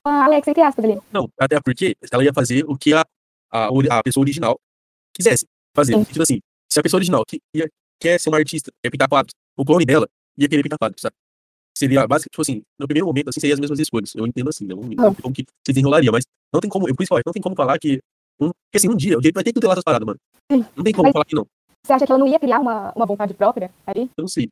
uma 0.06 0.26
Alexa, 0.26 0.52
entre 0.52 0.62
aspas, 0.62 0.86
ali. 0.86 1.02
Não, 1.12 1.28
até 1.40 1.60
porque 1.60 1.96
ela 2.12 2.24
ia 2.24 2.32
fazer 2.32 2.64
o 2.68 2.78
que 2.78 2.94
a, 2.94 3.04
a, 3.52 3.70
a 3.98 4.04
pessoa 4.04 4.24
original 4.24 4.60
quisesse 5.12 5.48
fazer. 5.76 5.96
Sim. 5.96 6.04
Tipo 6.04 6.22
assim, 6.22 6.40
se 6.72 6.80
a 6.80 6.84
pessoa 6.84 7.00
original 7.00 7.24
que 7.28 7.40
ia 7.56 7.68
quer 8.00 8.20
ser 8.20 8.30
uma 8.30 8.38
artista, 8.38 8.72
quer 8.84 8.92
pintar 8.92 9.10
quadros. 9.10 9.34
O 9.58 9.66
clone 9.66 9.86
dela 9.86 10.08
ia 10.38 10.48
querer 10.48 10.62
pintar 10.62 10.78
quadros, 10.78 11.02
sabe? 11.02 11.16
Seria 11.76 12.08
basicamente, 12.08 12.32
tipo 12.32 12.42
assim, 12.44 12.62
no 12.80 12.88
primeiro 12.88 13.08
momento, 13.08 13.30
assim, 13.30 13.40
seria 13.40 13.56
as 13.56 13.60
mesmas 13.60 13.80
escolhas. 13.80 14.14
Eu 14.14 14.28
entendo 14.28 14.50
assim, 14.50 14.66
não, 14.66 14.78
não 14.78 15.16
como 15.16 15.34
que 15.34 15.44
se 15.66 15.74
desenrolaria, 15.74 16.12
mas 16.12 16.26
não 16.54 16.60
tem 16.60 16.70
como, 16.70 16.88
eu, 16.88 16.96
por 16.96 17.04
isso, 17.04 17.14
não 17.26 17.34
tem 17.34 17.42
como 17.42 17.56
falar 17.56 17.80
que. 17.80 18.00
Um, 18.40 18.50
porque 18.50 18.78
assim, 18.78 18.90
um 18.90 18.96
dia, 18.96 19.18
o 19.18 19.22
direito 19.22 19.36
vai 19.36 19.44
ter 19.44 19.50
que 19.52 19.56
tutelar 19.56 19.74
essas 19.76 19.84
paradas, 19.84 20.06
mano. 20.06 20.20
Sim. 20.52 20.66
Não 20.76 20.84
tem 20.84 20.94
como 20.94 21.04
Mas- 21.04 21.14
falar 21.14 21.26
que 21.26 21.36
não. 21.36 21.46
Você 21.86 21.94
acha 21.94 22.06
que 22.06 22.12
ela 22.12 22.20
não 22.20 22.28
ia 22.28 22.40
criar 22.40 22.60
uma, 22.60 22.92
uma 22.96 23.06
vontade 23.06 23.34
própria 23.34 23.72
ali? 23.86 24.02
Eu 24.18 24.22
não 24.24 24.28
sei. 24.28 24.50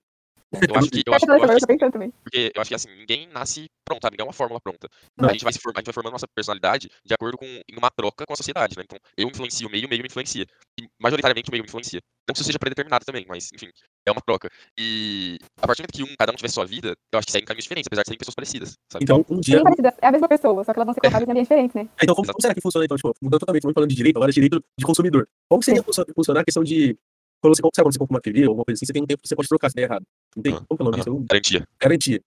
Eu 0.70 0.76
acho 0.76 0.90
que, 0.90 1.00
eu 1.00 1.04
Eu 1.08 1.14
acho, 1.14 1.16
acho 1.16 1.26
que 1.26 1.32
ela 1.32 1.38
eu 1.54 1.58
acho 1.58 1.66
eu 1.86 1.92
também. 1.92 2.14
Porque 2.24 2.52
eu 2.56 2.62
acho 2.62 2.70
que 2.70 2.76
assim, 2.76 2.90
ninguém 2.96 3.28
nasce 3.28 3.66
pronto, 3.88 4.02
sabe? 4.02 4.14
Ninguém 4.14 4.26
é 4.26 4.28
uma 4.28 4.34
fórmula 4.34 4.60
pronta. 4.60 4.88
Não. 5.18 5.30
A 5.30 5.32
gente 5.34 5.44
vai 5.44 5.54
se 5.54 5.60
formar, 5.60 5.80
a 5.80 5.82
gente 5.82 5.88
vai 5.88 5.94
formando 5.94 6.14
nossa 6.14 6.28
personalidade 6.28 6.90
de 7.06 7.14
acordo 7.14 7.38
com 7.38 7.46
em 7.46 7.78
uma 7.78 7.90
troca 7.92 8.26
com 8.26 8.34
a 8.34 8.36
sociedade, 8.36 8.76
né? 8.78 8.84
Então, 8.84 8.98
eu 9.18 9.28
influencio 9.28 9.68
o 9.68 9.72
meio, 9.72 9.86
o 9.86 9.90
meio 9.90 10.02
me 10.02 10.08
influencia. 10.08 10.46
E 10.80 10.88
majoritariamente 11.00 11.50
o 11.50 11.52
meio 11.52 11.64
me 11.64 11.68
influencia. 11.68 12.00
Não 12.28 12.34
que 12.34 12.40
isso 12.40 12.46
seja 12.46 12.58
predeterminado 12.60 13.06
também, 13.06 13.26
mas 13.28 13.50
enfim, 13.54 13.70
é 14.06 14.12
uma 14.12 14.22
troca. 14.22 14.50
E 14.78 15.38
a 15.62 15.68
partir 15.68 15.82
do 15.82 15.86
momento 15.86 15.96
que 16.08 16.12
um, 16.12 16.16
cada 16.18 16.32
um 16.32 16.36
tiver 16.36 16.50
sua 16.50 16.66
vida, 16.66 16.96
eu 17.14 17.20
acho 17.20 17.26
que 17.28 17.32
seguem 17.32 17.46
caminhos 17.46 17.64
diferentes, 17.66 17.88
apesar 17.88 18.02
de 18.02 18.08
serem 18.10 18.18
pessoas 18.20 18.36
parecidas, 18.36 18.78
sabe? 18.92 19.04
Então, 19.04 19.26
um 19.30 19.40
dia. 19.40 19.62
É 20.02 20.08
a 20.08 20.12
mesma 20.12 20.28
pessoa, 20.28 20.64
só 20.64 20.74
que 20.74 20.80
elas 20.80 20.86
vão 20.88 20.94
ser 20.94 21.02
colocadas 21.02 21.28
em 21.28 21.32
ambientes 21.32 21.48
diferentes, 21.50 21.76
né? 21.76 21.88
Então, 22.02 22.16
como, 22.16 22.28
como 22.28 22.42
será 22.42 22.54
que 22.56 22.62
funciona, 22.62 22.86
então, 22.86 22.98
tipo, 22.98 23.14
mudando 23.22 23.40
totalmente, 23.40 23.64
vamos 23.64 23.74
falando 23.74 23.90
de 23.90 23.96
direito, 23.96 24.18
agora 24.18 24.32
é 24.32 24.34
direito 24.34 24.64
de 24.80 24.86
consumidor. 24.86 25.28
Como 25.50 25.62
seria 25.64 25.84
funcio- 25.84 26.06
funcionar 26.16 26.42
a 26.42 26.46
questão 26.46 26.64
de. 26.64 26.98
Quando 27.42 27.56
você, 27.56 27.62
compra- 27.62 27.76
sabe, 27.76 27.86
quando 27.86 27.94
você 27.94 28.00
compra 28.00 28.16
uma 28.16 28.22
TV 28.22 28.40
ou 28.46 28.50
alguma 28.50 28.66
coisa 28.66 28.78
assim, 28.80 28.86
você 28.88 28.94
tem 28.94 29.04
um 29.04 29.06
tempo 29.06 29.22
que 29.22 29.28
você 29.30 29.36
pode 29.36 29.48
trocar 29.48 29.70
se 29.70 29.76
der 29.76 29.84
errado. 29.84 30.04
Tem? 30.42 30.54
Aham, 30.54 30.66
Como 30.68 30.78
que 30.78 31.00
é 31.00 31.04
o 31.10 31.14
nome 31.14 31.26
Garantia. 31.30 31.68
Garantia. 31.80 32.22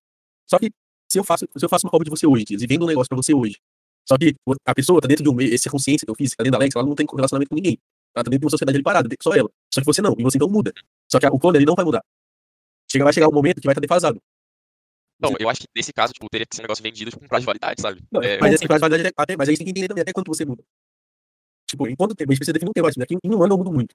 Só 0.46 0.58
que 0.58 0.70
se 1.10 1.18
eu 1.18 1.24
faço, 1.24 1.46
se 1.56 1.64
eu 1.64 1.68
faço 1.68 1.86
uma 1.86 1.90
compra 1.90 2.04
de 2.04 2.10
você 2.10 2.26
hoje, 2.26 2.44
e 2.50 2.66
vendo 2.66 2.84
um 2.84 2.88
negócio 2.88 3.08
pra 3.08 3.16
você 3.16 3.34
hoje, 3.34 3.56
só 4.06 4.16
que 4.16 4.34
a 4.64 4.74
pessoa 4.74 5.00
tá 5.00 5.08
dentro 5.08 5.22
de 5.22 5.30
um 5.30 5.34
meio, 5.34 5.54
essa 5.54 5.70
consciência 5.70 6.06
que 6.06 6.10
eu 6.10 6.14
fiz, 6.14 6.30
tá 6.30 6.42
dentro 6.42 6.52
da 6.52 6.64
Alex, 6.64 6.74
ela 6.74 6.86
não 6.86 6.94
tem 6.94 7.06
relacionamento 7.06 7.50
com 7.50 7.54
ninguém. 7.54 7.78
Ela 8.14 8.24
tá 8.24 8.30
dentro 8.30 8.40
de 8.40 8.44
uma 8.46 8.50
sociedade 8.50 8.76
ali 8.76 8.82
parada, 8.82 9.08
só 9.22 9.34
ela. 9.34 9.50
Só 9.72 9.80
que 9.80 9.86
você 9.86 10.00
não, 10.00 10.14
e 10.18 10.22
você 10.22 10.38
então 10.38 10.48
muda. 10.48 10.72
Só 11.10 11.20
que 11.20 11.26
o 11.26 11.38
clone 11.38 11.58
ele 11.58 11.66
não 11.66 11.74
vai 11.74 11.84
mudar. 11.84 12.02
Chega, 12.90 13.04
vai 13.04 13.12
chegar 13.12 13.28
um 13.28 13.32
momento 13.32 13.60
que 13.60 13.66
vai 13.66 13.72
estar 13.72 13.82
defasado. 13.82 14.18
Não, 15.20 15.34
eu 15.38 15.48
acho 15.48 15.60
que 15.60 15.66
nesse 15.76 15.92
caso, 15.92 16.12
tipo, 16.12 16.26
teria 16.30 16.46
que 16.46 16.54
ser 16.54 16.62
um 16.62 16.64
negócio 16.64 16.82
vendido 16.82 17.10
tipo, 17.10 17.22
com 17.22 17.28
prazo 17.28 17.42
de 17.42 17.46
validade, 17.46 17.82
sabe? 17.82 18.00
Não, 18.10 18.22
É, 18.22 18.38
mas 18.40 18.54
assim, 18.54 18.66
faz 18.66 18.80
validade 18.80 19.08
até, 19.08 19.22
até, 19.22 19.36
mas 19.36 19.48
aí 19.48 19.56
você 19.56 19.58
tem 19.58 19.66
que 19.66 19.70
entender 19.72 19.88
também 19.88 20.02
até 20.02 20.12
quanto 20.12 20.28
você 20.28 20.44
muda. 20.44 20.62
Tipo, 21.66 21.86
em 21.86 21.96
quanto 21.96 22.14
tempo? 22.14 22.30
A 22.30 22.34
gente 22.34 22.38
precisa 22.38 22.52
definir 22.52 22.70
um 22.70 22.72
tempo, 22.72 22.86
assim, 22.86 23.00
daqui 23.00 23.14
em 23.22 23.34
um 23.34 23.42
ano 23.42 23.54
eu 23.54 23.58
mudo 23.58 23.72
muito. 23.72 23.94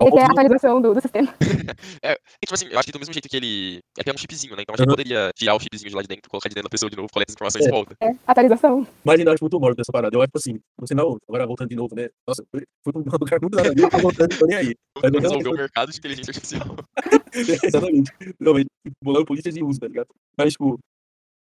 Ele 0.00 0.10
quer 0.10 0.16
a 0.18 0.20
ponto 0.20 0.26
de- 0.26 0.32
atualização 0.32 0.80
do, 0.82 0.94
do 0.94 1.00
sistema. 1.00 1.34
É, 2.02 2.14
tipo 2.42 2.52
assim, 2.54 2.66
eu 2.66 2.78
acho 2.78 2.86
que 2.86 2.92
do 2.92 2.98
mesmo 2.98 3.12
jeito 3.14 3.28
que 3.28 3.36
ele. 3.36 3.78
É 3.98 4.04
que 4.04 4.10
é 4.10 4.12
um 4.12 4.18
chipzinho, 4.18 4.54
né? 4.56 4.62
Então 4.62 4.74
a 4.74 4.76
gente 4.76 4.88
Uhum. 4.88 4.96
poderia 4.96 5.30
tirar 5.34 5.54
o 5.54 5.60
chipzinho 5.60 5.88
de 5.90 5.96
lá 5.96 6.02
de 6.02 6.08
dentro, 6.08 6.28
colocar 6.28 6.48
de 6.48 6.54
dentro 6.54 6.68
da 6.68 6.70
pessoa 6.70 6.90
de 6.90 6.96
novo, 6.96 7.08
coletar 7.12 7.30
as 7.30 7.34
informações 7.34 7.62
É. 7.64 7.66
de 7.68 7.70
volta. 7.72 7.96
É, 8.00 8.10
atualização. 8.26 8.86
Mas 9.04 9.18
ainda 9.18 9.32
acho 9.32 9.42
muito 9.44 9.56
humor 9.56 9.74
dessa 9.74 9.90
parada. 9.92 10.14
Eu 10.16 10.20
acho 10.20 10.30
assim, 10.34 10.58
no 10.78 10.86
sinal, 10.86 11.16
agora 11.28 11.46
voltando 11.46 11.68
de 11.68 11.76
novo, 11.76 11.94
né? 11.94 12.08
Nossa, 12.26 12.44
fui, 12.50 12.62
pra 12.84 12.98
um 12.98 13.04
lugar 13.20 13.40
muito 13.40 13.56
nada 13.56 13.70
a 13.70 13.72
ver, 13.72 13.88
tô 13.90 13.98
voltando, 13.98 14.38
tô 14.38 14.46
nem 14.46 14.56
aí. 14.56 14.74
Mas 15.02 15.12
eu 15.14 15.20
Resolver 15.20 15.48
o 15.48 15.52
mercado 15.54 15.92
de 15.92 15.98
inteligência 15.98 16.30
artificial. 16.30 16.76
Exatamente. 17.64 18.12
Não, 18.40 18.52
mas 18.54 18.64
bolando 19.02 19.24
políticas 19.26 19.54
de 19.54 19.62
uso, 19.62 19.78
tá 19.80 19.86
ligado? 19.88 20.08
Mas, 20.36 20.52
tipo, 20.52 20.78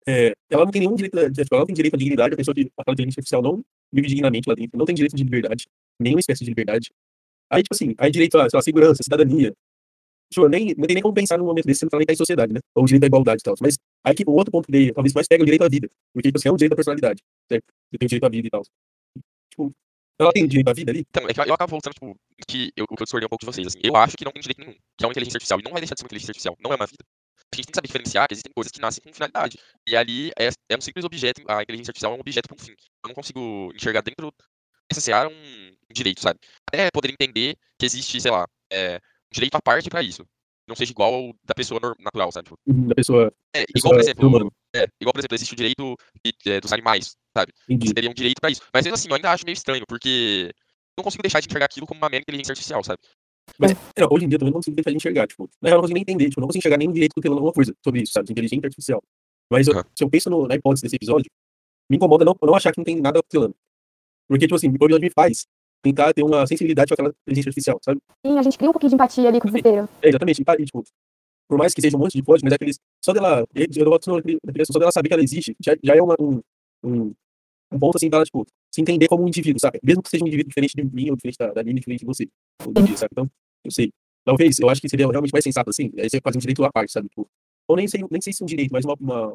é, 0.07 0.33
ela 0.51 0.65
não 0.65 0.73
tem 0.73 0.81
nenhum 0.81 0.95
direito, 0.95 1.19
a- 1.19 1.31
tipo, 1.31 1.49
ela 1.53 1.61
não 1.61 1.67
tem 1.67 1.75
direito 1.75 1.95
à 1.95 1.99
dignidade, 1.99 2.35
a 2.35 2.37
pessoa 2.37 2.55
que 2.55 2.71
aquela 2.79 2.95
inteligência 2.95 3.21
artificial 3.21 3.43
não 3.43 3.63
vive 3.93 4.09
dignamente 4.09 4.49
lá 4.49 4.55
dentro, 4.55 4.79
não 4.79 4.85
tem 4.87 4.95
direito 4.95 5.15
de 5.17 5.23
liberdade, 5.23 5.67
nenhuma 6.01 6.21
espécie 6.21 6.45
de 6.45 6.51
liberdade. 6.51 6.91
Aí, 7.51 7.63
tipo 7.63 7.75
assim, 7.75 7.95
aí 7.99 8.11
direito 8.11 8.37
a, 8.39 8.49
sei 8.49 8.57
lá, 8.57 8.63
segurança, 8.63 9.03
cidadania. 9.03 9.55
Tipo, 10.31 10.47
nem, 10.49 10.75
não 10.77 10.87
tem 10.87 10.95
nem 10.95 11.03
como 11.03 11.15
pensar 11.15 11.39
num 11.39 11.47
momento 11.47 11.65
desse, 11.65 11.81
você 11.81 11.87
não 11.87 11.91
tá 11.91 11.99
nem 11.99 12.07
em 12.11 12.17
sociedade, 12.17 12.53
né? 12.53 12.61
Ou 12.75 12.85
direito 12.85 13.05
à 13.05 13.07
igualdade 13.07 13.41
e 13.41 13.45
tal. 13.45 13.55
Mas 13.61 13.79
aí 14.05 14.15
que 14.15 14.25
o 14.27 14.33
outro 14.33 14.53
ponto 14.53 14.71
dele, 14.71 14.93
talvez 14.93 15.15
mais 15.15 15.27
pega 15.27 15.43
o 15.43 15.47
direito 15.47 15.65
à 15.65 15.69
vida. 15.69 15.89
Porque, 16.13 16.29
tipo 16.29 16.39
assim, 16.39 16.49
é 16.49 16.53
o 16.53 16.57
direito 16.57 16.73
à 16.75 16.77
personalidade, 16.77 17.23
certo? 17.51 17.65
Você 17.91 17.99
tem 17.99 18.09
direito 18.09 18.25
à 18.25 18.29
vida 18.29 18.47
e 18.47 18.51
tal. 18.51 18.63
Tipo, 19.51 19.73
ela 20.21 20.33
tem 20.33 20.47
direito 20.47 20.69
à 20.69 20.73
vida 20.75 20.93
ali? 20.93 21.07
Então, 21.09 21.29
é 21.29 21.33
que 21.33 21.41
eu, 21.41 21.45
eu 21.45 21.55
acabo 21.55 21.71
voltando, 21.71 21.95
tipo, 21.95 22.15
que 22.47 22.73
eu, 22.77 22.87
que 22.87 22.93
eu 22.93 23.05
discordei 23.05 23.27
um 23.27 23.31
pouco 23.31 23.45
de 23.45 23.47
vocês, 23.47 23.67
assim. 23.67 23.79
Eu 23.83 23.97
acho 23.97 24.17
que 24.17 24.25
não 24.25 24.33
tem 24.33 24.43
direito 24.43 24.61
nenhum, 24.61 24.73
que 24.73 25.05
é 25.05 25.07
uma 25.07 25.13
inteligência 25.13 25.37
artificial. 25.39 25.61
E 25.61 25.63
não 25.63 25.73
vai 25.73 25.81
deixar 25.81 25.95
de 25.95 26.01
ser 26.01 26.05
uma 26.05 26.09
inteligência 26.09 26.31
artificial. 26.31 26.57
Não 26.61 26.73
é 26.73 26.77
uma 26.77 26.87
vida. 26.87 27.05
A 27.51 27.57
gente 27.57 27.67
tem 27.67 27.73
que 27.73 27.77
saber 27.77 27.89
diferenciar 27.89 28.29
que 28.29 28.35
existem 28.35 28.53
coisas 28.55 28.71
que 28.71 28.81
nascem 28.81 29.03
com 29.03 29.13
finalidade. 29.15 29.59
E 29.87 29.97
ali 29.97 30.31
é, 30.39 30.51
é 30.69 30.77
um 30.77 30.81
simples 30.83 31.05
objeto, 31.07 31.41
a 31.49 31.63
inteligência 31.63 31.91
artificial 31.91 32.13
é 32.13 32.17
um 32.17 32.21
objeto 32.21 32.49
com 32.49 32.59
fim. 32.59 32.73
Eu 32.73 33.09
não 33.09 33.15
consigo 33.15 33.73
enxergar 33.75 34.03
dentro 34.03 34.31
seara 34.95 35.29
um, 35.29 35.33
um 35.33 35.78
direito, 35.93 36.21
sabe? 36.21 36.39
Até 36.69 36.91
poder 36.91 37.11
entender 37.13 37.57
que 37.79 37.87
existe, 37.87 38.21
sei 38.21 38.31
lá, 38.31 38.47
é, 38.73 38.97
um 38.97 39.33
direito 39.33 39.55
à 39.55 39.63
parte 39.63 39.89
pra 39.89 40.03
isso. 40.03 40.25
Não 40.69 40.77
seja 40.77 40.93
igual 40.93 41.15
ao 41.15 41.33
da 41.45 41.55
pessoa 41.55 41.81
natural, 41.99 42.31
sabe? 42.31 42.45
Tipo, 42.51 42.59
Da 42.67 42.95
pessoa 42.95 43.33
é, 43.55 43.65
Pessoa 43.73 43.79
igual, 43.79 43.95
por 43.95 44.01
exemplo, 44.01 44.53
é, 44.77 44.87
igual, 45.01 45.13
por 45.15 45.19
exemplo, 45.21 45.35
existe 45.35 45.55
o 45.55 45.57
direito 45.57 45.97
de- 46.25 46.51
é, 46.53 46.61
dos 46.61 46.73
animais, 46.75 47.17
sabe? 47.37 47.53
Você 47.57 47.73
indígena. 47.73 47.95
teria 47.95 48.11
um 48.11 48.15
direito 48.15 48.41
pra 48.41 48.51
isso. 48.51 48.61
Mas 48.73 48.85
mesmo 48.85 48.95
assim, 48.95 49.09
eu 49.09 49.15
ainda 49.17 49.31
acho 49.33 49.47
meio 49.47 49.55
estranho, 49.55 49.85
porque 49.89 50.53
não 50.97 51.03
consigo 51.03 51.23
deixar 51.23 51.41
de 51.41 51.47
enxergar 51.49 51.65
aquilo 51.67 51.87
como 51.87 51.99
uma 51.99 52.11
mera 52.11 52.21
inteligência 52.21 52.53
artificial, 52.53 52.85
sabe? 52.85 52.99
É, 53.63 54.01
não, 54.03 54.09
hoje 54.11 54.27
em 54.27 54.29
dia 54.29 54.37
eu 54.37 54.41
também 54.41 54.53
não 54.53 54.59
consigo 54.59 54.77
deixar 54.77 54.91
de 54.91 54.97
enxergar, 54.97 55.27
tipo, 55.27 55.49
na 55.63 55.71
real 55.71 55.77
eu 55.77 55.77
não 55.77 55.83
consigo 55.85 55.95
nem 55.95 56.03
entender, 56.03 56.29
tipo, 56.29 56.41
não 56.43 56.49
consigo 56.49 56.61
enxergar 56.61 56.77
nenhum 56.77 56.93
direito 56.93 57.15
tutelando 57.15 57.39
alguma 57.39 57.55
coisa 57.55 57.75
sobre 57.83 58.03
isso, 58.03 58.13
sabe, 58.13 58.31
inteligência 58.31 58.67
artificial. 58.67 59.03
Mas 59.51 59.67
eu- 59.67 59.73
Aham. 59.73 59.85
se 59.97 60.05
eu 60.05 60.11
penso 60.11 60.29
no- 60.29 60.47
na 60.47 60.55
hipótese 60.55 60.83
desse 60.83 60.97
episódio, 60.97 61.31
me 61.91 61.97
incomoda 61.97 62.27
não, 62.27 62.37
não 62.43 62.55
achar 62.55 62.73
que 62.73 62.79
não 62.79 62.85
tem 62.85 63.01
nada 63.01 63.23
tutelando. 63.23 63.57
Porque, 64.29 64.45
tipo 64.45 64.55
assim, 64.57 64.69
o 64.69 64.75
episódio 64.75 65.01
me 65.01 65.09
faz 65.09 65.47
tentar 65.83 66.13
ter 66.13 66.23
uma 66.23 66.47
sensibilidade 66.47 66.89
com 66.89 66.95
aquela 66.95 67.15
inteligência 67.27 67.49
artificial, 67.51 67.79
sabe? 67.83 68.01
Sim, 68.27 68.39
a 68.39 68.43
gente 68.43 68.59
cria 68.59 68.71
um 68.71 68.73
pouquinho 68.73 68.91
de 68.91 68.95
empatia 68.95 69.29
ali 69.29 69.41
com 69.41 69.49
o 69.49 69.51
desespero. 69.51 69.89
É, 70.03 70.09
exatamente, 70.09 70.43
e, 70.43 70.65
tipo, 70.65 70.85
por 71.49 71.59
mais 71.59 71.73
que 71.73 71.81
seja 71.81 71.97
um 71.97 72.01
monte 72.01 72.13
de 72.13 72.23
código, 72.23 72.45
mas 72.45 72.53
é 72.53 72.57
aqueles, 72.57 72.79
só 73.03 73.13
dela, 73.13 73.47
eu 73.55 73.85
boto 73.85 74.17
na 74.17 74.53
criança, 74.53 74.73
só 74.73 74.79
dela 74.79 74.93
saber 74.93 75.09
que 75.09 75.15
ela 75.15 75.23
existe, 75.23 75.57
já, 75.61 75.75
já 75.83 75.97
é 75.97 76.03
uma, 76.03 76.15
um, 76.21 76.41
um, 76.85 77.15
um 77.73 77.79
ponto, 77.79 77.97
assim, 77.97 78.11
pra 78.11 78.19
ela, 78.19 78.25
tipo, 78.25 78.47
se 78.73 78.81
entender 78.81 79.09
como 79.09 79.25
um 79.25 79.29
indivíduo, 79.29 79.61
sabe? 79.61 79.79
Mesmo 79.83 80.03
que 80.03 80.11
seja 80.11 80.25
um 80.25 80.29
indivíduo 80.29 80.49
diferente 80.49 80.75
de 80.77 80.85
mim, 80.85 81.11
ou 81.11 81.17
diferente 81.17 81.39
da, 81.39 81.53
da 81.53 81.63
Nina, 81.63 81.79
diferente 81.79 82.01
de 82.01 82.07
você, 82.07 82.29
ou 82.67 82.73
do 82.73 82.83
dia, 82.83 82.97
sabe? 82.97 83.11
Então, 83.13 83.31
eu 83.65 83.71
sei. 83.71 83.91
Talvez, 84.25 84.59
eu 84.59 84.69
acho 84.69 84.81
que 84.81 84.89
seria 84.89 85.07
realmente 85.07 85.33
mais 85.33 85.43
sensato, 85.43 85.71
assim, 85.71 85.91
aí 85.99 86.11
você 86.11 86.21
faz 86.21 86.37
um 86.37 86.39
direito 86.39 86.63
à 86.65 86.71
parte, 86.71 86.93
sabe? 86.93 87.09
Tipo, 87.09 87.27
ou 87.67 87.77
nem 87.77 87.89
sei, 87.89 88.05
nem 88.11 88.21
sei 88.21 88.33
se 88.33 88.43
é 88.43 88.45
um 88.45 88.47
direito, 88.47 88.71
mas 88.73 88.85
uma, 88.85 88.95
uma, 89.01 89.35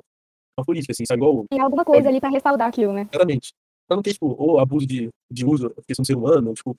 uma 0.58 0.66
política, 0.66 0.92
assim, 0.92 1.06
sabe? 1.06 1.20
Igual, 1.20 1.46
Tem 1.50 1.60
alguma 1.60 1.84
coisa 1.84 2.10
ali 2.10 2.20
pra 2.20 2.30
respaldar 2.30 2.68
aquilo, 2.68 2.94
né? 2.94 3.06
claramente. 3.12 3.54
Pra 3.88 3.96
não 3.98 4.04
ter, 4.04 4.14
tipo, 4.14 4.28
ou 4.38 4.60
abuso 4.60 4.86
de, 4.88 5.10
de 5.34 5.46
uso, 5.46 5.70
questão 5.88 6.04
do 6.04 6.08
ser 6.08 6.16
humano, 6.16 6.54
tipo, 6.54 6.76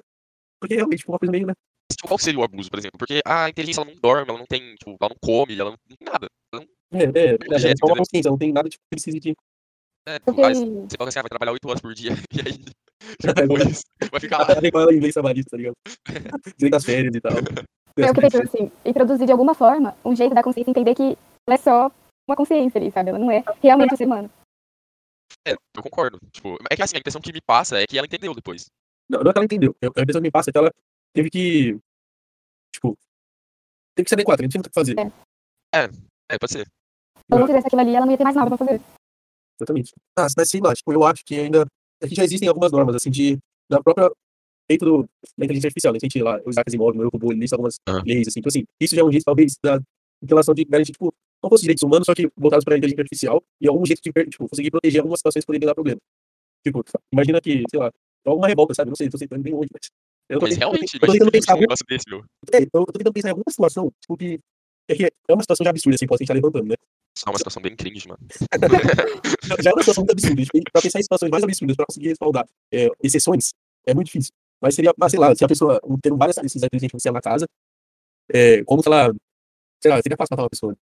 porque 0.60 0.74
realmente, 0.76 1.00
tipo, 1.00 1.12
uma 1.12 1.18
coisa 1.18 1.32
meio, 1.32 1.46
né? 1.46 1.54
Tipo, 1.92 2.08
qual 2.08 2.18
seria 2.18 2.40
o 2.40 2.44
abuso, 2.44 2.70
por 2.70 2.78
exemplo? 2.78 2.98
Porque 2.98 3.20
a 3.24 3.48
inteligência 3.50 3.80
ela 3.82 3.90
não 3.90 4.00
dorme, 4.00 4.28
ela 4.28 4.38
não 4.38 4.46
tem, 4.46 4.74
tipo, 4.76 4.96
ela 5.00 5.10
não 5.10 5.16
come, 5.22 5.58
ela 5.58 5.70
não, 5.70 5.78
não 5.88 5.96
tem 5.96 6.06
nada. 6.06 6.28
Ela 6.52 6.62
não, 6.62 6.98
É, 6.98 7.04
é, 7.04 7.06
é, 7.06 7.30
é, 7.30 7.34
Objeto, 7.34 7.50
só 7.50 7.58
uma 7.58 7.68
entendeu? 7.70 7.96
consciência, 7.96 8.30
não 8.30 8.38
tem 8.38 8.52
nada, 8.52 8.68
tipo, 8.68 8.82
que 8.84 8.96
precise 8.96 9.20
de. 9.20 9.34
é, 10.08 10.18
Porque 10.20 10.40
mas 10.40 10.58
você 10.58 10.96
fala 10.96 11.08
assim, 11.08 11.18
ah, 11.18 11.22
vai 11.22 11.28
trabalhar 11.28 11.52
8 11.52 11.68
horas 11.68 11.80
por 11.82 11.94
dia, 11.94 12.12
e 12.32 12.40
aí 12.40 12.64
É, 13.28 13.32
depois 13.34 13.82
vai 14.10 14.20
ficar 14.20 14.38
lá. 14.38 14.46
Ela 14.50 14.92
em 14.92 14.96
inglês 14.96 15.14
trabalhista, 15.14 15.50
tá 15.50 15.56
ligado? 15.56 15.74
Direito 16.56 16.72
das 16.72 16.84
férias 16.84 17.14
e 17.14 17.20
tal. 17.20 17.32
é 17.32 18.10
o 18.10 18.14
que 18.14 18.20
eu 18.24 18.30
penso 18.30 18.42
assim, 18.42 18.70
e 18.84 18.92
produzir 18.92 19.26
de 19.26 19.32
alguma 19.32 19.54
forma 19.54 19.94
um 20.04 20.16
jeito 20.16 20.34
da 20.34 20.42
consciência 20.42 20.70
entender 20.70 20.94
que 20.94 21.18
ela 21.46 21.54
é 21.54 21.58
só 21.58 21.90
uma 22.28 22.36
consciência 22.36 22.80
ali, 22.80 22.90
sabe? 22.90 23.10
Ela 23.10 23.18
não 23.18 23.30
é 23.30 23.44
realmente 23.62 23.94
um 23.94 23.96
ser 23.96 24.06
humano. 24.06 24.30
É, 25.46 25.52
eu 25.52 25.82
concordo. 25.82 26.18
Tipo, 26.32 26.56
é 26.70 26.76
que 26.76 26.82
assim, 26.82 26.96
a 26.96 26.98
impressão 26.98 27.20
que 27.20 27.32
me 27.32 27.40
passa 27.40 27.78
é 27.80 27.86
que 27.86 27.96
ela 27.96 28.06
entendeu 28.06 28.34
depois. 28.34 28.66
Não, 29.08 29.20
não 29.22 29.30
é 29.30 29.32
que 29.32 29.38
ela 29.38 29.44
entendeu. 29.44 29.76
A 29.82 30.00
impressão 30.00 30.20
que 30.20 30.28
me 30.28 30.30
passa 30.30 30.50
é 30.50 30.52
que 30.52 30.58
ela 30.58 30.70
teve 31.12 31.30
que. 31.30 31.78
Tipo. 32.74 32.96
Teve 33.94 34.04
que 34.04 34.08
se 34.08 34.14
adequar, 34.14 34.40
não 34.40 34.48
tinha 34.48 34.58
muito 34.58 34.66
o 34.66 34.70
que 34.70 34.74
fazer. 34.74 34.98
É. 35.74 35.84
É, 36.30 36.38
pode 36.38 36.52
ser. 36.52 36.66
Se 36.66 37.22
ela 37.30 37.40
não 37.40 37.46
fizesse 37.46 37.66
aquilo 37.66 37.82
ali, 37.82 37.94
ela 37.94 38.06
não 38.06 38.12
ia 38.12 38.18
ter 38.18 38.24
mais 38.24 38.36
nada 38.36 38.56
pra 38.56 38.58
fazer. 38.58 38.80
Exatamente. 39.60 39.92
Ah, 40.18 40.26
mas 40.36 40.48
sei 40.48 40.60
lá, 40.60 40.74
tipo, 40.74 40.92
eu 40.92 41.04
acho 41.04 41.24
que 41.24 41.38
ainda. 41.38 41.66
Aqui 42.02 42.14
já 42.14 42.24
existem 42.24 42.48
algumas 42.48 42.72
normas, 42.72 42.96
assim, 42.96 43.10
de. 43.10 43.38
Da 43.70 43.82
própria. 43.82 44.10
Feito 44.66 44.84
do, 44.86 45.02
da 45.36 45.44
inteligência 45.44 45.68
artificial, 45.68 45.92
né? 45.92 45.98
A 46.02 46.06
gente 46.06 46.22
lá, 46.22 46.40
o 46.42 46.48
Isaac 46.48 46.70
Asimov, 46.70 46.96
o 46.98 47.08
robô, 47.10 47.30
ele 47.30 47.40
lista 47.40 47.54
algumas 47.54 47.76
Aham. 47.86 48.02
leis, 48.06 48.28
assim. 48.28 48.40
Então, 48.40 48.48
assim, 48.48 48.64
isso 48.80 48.96
já 48.96 49.02
é 49.02 49.04
um 49.04 49.12
jeito, 49.12 49.24
talvez, 49.24 49.56
da 49.62 49.76
em 49.76 50.26
relação 50.26 50.54
de 50.54 50.64
garantir, 50.64 50.92
tipo, 50.92 51.12
não 51.44 51.50
fosse 51.50 51.62
direitos 51.62 51.82
humanos, 51.82 52.06
só 52.06 52.14
que 52.14 52.28
voltados 52.36 52.64
para 52.64 52.74
a 52.74 52.78
inteligência 52.78 53.02
artificial 53.02 53.42
e 53.60 53.68
algum 53.68 53.84
jeito 53.86 54.00
de, 54.02 54.12
tipo, 54.30 54.48
conseguir 54.48 54.70
proteger 54.70 55.00
algumas 55.00 55.20
situações 55.20 55.42
que 55.42 55.46
poderiam 55.46 55.68
dar 55.68 55.74
problema. 55.74 56.00
Tipo, 56.66 56.82
imagina 57.12 57.40
que, 57.40 57.62
sei 57.70 57.78
lá, 57.78 57.90
alguma 58.26 58.48
revolta, 58.48 58.74
sabe? 58.74 58.88
Não 58.90 58.96
sei, 58.96 59.08
tô 59.08 59.18
sentando 59.18 59.42
bem 59.42 59.52
longe, 59.52 59.68
mas. 59.72 59.90
Eu 60.28 60.38
tô 60.40 60.46
Mas 60.46 60.54
tentando- 60.54 60.70
realmente, 60.72 60.98
tô 60.98 61.12
tentando 61.12 61.30
pensar 61.30 61.54
um 61.56 61.60
negócio 61.60 61.84
desse, 61.86 62.04
meu. 62.08 62.24
É, 62.52 62.62
eu 62.62 62.70
tô 62.70 62.92
tentando 62.92 63.12
pensar 63.12 63.28
em 63.28 63.32
alguma 63.32 63.50
situação, 63.50 63.92
tipo, 64.00 64.16
que. 64.16 64.40
É, 64.88 64.94
que 64.94 65.04
é 65.04 65.32
uma 65.32 65.42
situação 65.42 65.64
já 65.64 65.70
absurda, 65.70 65.94
assim, 65.96 66.06
pode 66.06 66.18
a 66.18 66.22
gente 66.22 66.28
tá 66.28 66.34
levantando, 66.34 66.68
né? 66.68 66.74
Isso 67.16 67.24
é 67.28 67.30
uma 67.30 67.38
situação 67.38 67.62
bem 67.62 67.76
cringe, 67.76 68.08
mano. 68.08 68.18
Já 69.62 69.70
é 69.70 69.72
uma 69.72 69.82
situação 69.82 70.02
muito 70.02 70.12
absurda. 70.12 70.42
Gente, 70.42 70.70
pra 70.72 70.82
pensar 70.82 70.98
em 70.98 71.02
situações 71.02 71.30
mais 71.30 71.44
absurdas, 71.44 71.76
pra 71.76 71.86
conseguir 71.86 72.08
respaldar 72.08 72.44
é, 72.72 72.88
exceções, 73.02 73.52
é 73.86 73.94
muito 73.94 74.06
difícil. 74.06 74.32
Mas 74.60 74.74
seria, 74.74 74.92
ah, 75.00 75.08
sei 75.08 75.18
lá, 75.20 75.34
se 75.34 75.44
a 75.44 75.48
pessoa 75.48 75.80
tendo 76.02 76.16
várias 76.16 76.36
esses 76.38 76.56
inteligência 76.56 76.86
artificial 76.86 77.14
na 77.14 77.20
casa, 77.20 77.46
é, 78.32 78.64
como 78.64 78.82
que 78.82 78.88
ela. 78.88 79.14
Sei 79.82 79.90
lá, 79.92 80.00
seria 80.02 80.16
fácil 80.16 80.32
matar 80.32 80.42
uma 80.44 80.50
pessoa. 80.50 80.74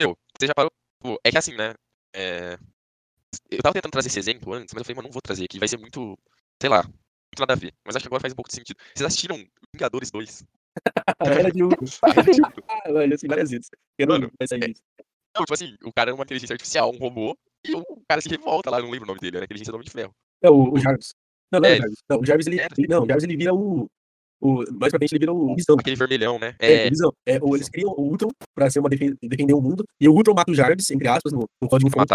Meu, 0.00 0.16
você 0.38 0.46
já 0.46 0.54
parou. 0.54 0.70
Pô, 1.00 1.18
é 1.24 1.30
que 1.30 1.38
assim, 1.38 1.54
né? 1.54 1.74
é, 2.14 2.58
Eu 3.50 3.62
tava 3.62 3.74
tentando 3.74 3.92
trazer 3.92 4.08
esse 4.08 4.18
exemplo 4.18 4.52
antes, 4.52 4.72
mas 4.74 4.80
eu 4.80 4.84
falei, 4.84 4.96
mano, 4.96 5.08
não 5.08 5.12
vou 5.12 5.22
trazer 5.22 5.44
aqui. 5.44 5.58
Vai 5.58 5.68
ser 5.68 5.78
muito. 5.78 6.18
Sei 6.60 6.70
lá. 6.70 6.82
Muito 6.82 7.40
nada 7.40 7.52
a 7.52 7.56
ver. 7.56 7.72
Mas 7.84 7.94
acho 7.96 8.02
que 8.04 8.08
agora 8.08 8.20
faz 8.20 8.32
um 8.32 8.36
pouco 8.36 8.48
de 8.48 8.56
sentido. 8.56 8.76
Vocês 8.94 9.06
assistiram 9.06 9.36
Vingadores 9.74 10.10
2? 10.10 10.44
A 11.18 11.26
era 11.28 11.50
de 11.50 11.62
um. 11.62 11.68
Assim, 12.02 12.40
Ah, 12.68 12.92
velho, 12.92 13.14
assim, 13.14 13.26
várias 13.28 13.50
vezes. 13.50 13.68
Eu 13.98 14.06
não 14.06 14.14
Mano, 14.14 14.32
vai 14.38 14.46
sair 14.48 14.70
isso. 14.70 14.82
Não, 15.36 15.44
tipo 15.44 15.54
assim, 15.54 15.76
o 15.84 15.92
cara 15.92 16.10
é 16.10 16.14
uma 16.14 16.24
inteligência 16.24 16.54
artificial, 16.54 16.90
um 16.92 16.98
robô, 16.98 17.36
e 17.64 17.74
o 17.74 17.84
cara 18.08 18.20
se 18.20 18.28
revolta 18.28 18.70
lá, 18.70 18.78
eu 18.78 18.84
não 18.84 18.90
lembro 18.90 19.04
o 19.04 19.08
nome 19.08 19.20
dele, 19.20 19.36
era 19.36 19.44
inteligência 19.44 19.70
do 19.70 19.76
Homem 19.76 19.84
de 19.84 19.92
Ferro. 19.92 20.12
É 20.42 20.50
o, 20.50 20.72
o 20.72 20.78
Jarvis. 20.78 21.14
Não, 21.52 21.60
não 21.60 21.68
é, 21.68 21.72
É, 21.72 21.76
o 21.76 21.78
Jarvis. 21.80 21.98
Não, 22.08 22.20
o 22.20 22.26
Jarvis 22.26 22.46
ele, 22.46 22.60
era. 22.60 22.74
ele- 22.76 22.88
Não, 22.88 23.02
o 23.02 23.06
Jarvis 23.06 23.24
ele 23.24 23.36
vira 23.36 23.54
o. 23.54 23.88
o, 24.40 24.64
mais 24.78 24.90
pra 24.90 24.98
frente 24.98 25.12
ele 25.12 25.20
vira 25.20 25.32
o 25.32 25.54
Visão. 25.54 25.76
Aquele 25.78 25.96
vermelhão, 25.96 26.38
né? 26.38 26.54
É, 26.58 26.86
É, 26.86 26.90
Visão. 26.90 27.12
É, 27.26 27.38
ou 27.42 27.54
eles 27.56 27.68
criam 27.68 27.90
o 27.90 28.00
Ultron 28.02 28.28
pra 28.54 28.70
ser 28.70 28.78
uma 28.80 28.88
defen- 28.88 29.14
defender 29.22 29.54
o 29.54 29.60
mundo, 29.60 29.84
e 30.00 30.08
o 30.08 30.12
Ultron 30.12 30.34
mata 30.34 30.50
o 30.50 30.54
Jarvis, 30.54 30.90
entre 30.90 31.08
aspas, 31.08 31.32
no, 31.32 31.44
no 31.60 31.68
código 31.68 31.90
fonte. 31.90 32.12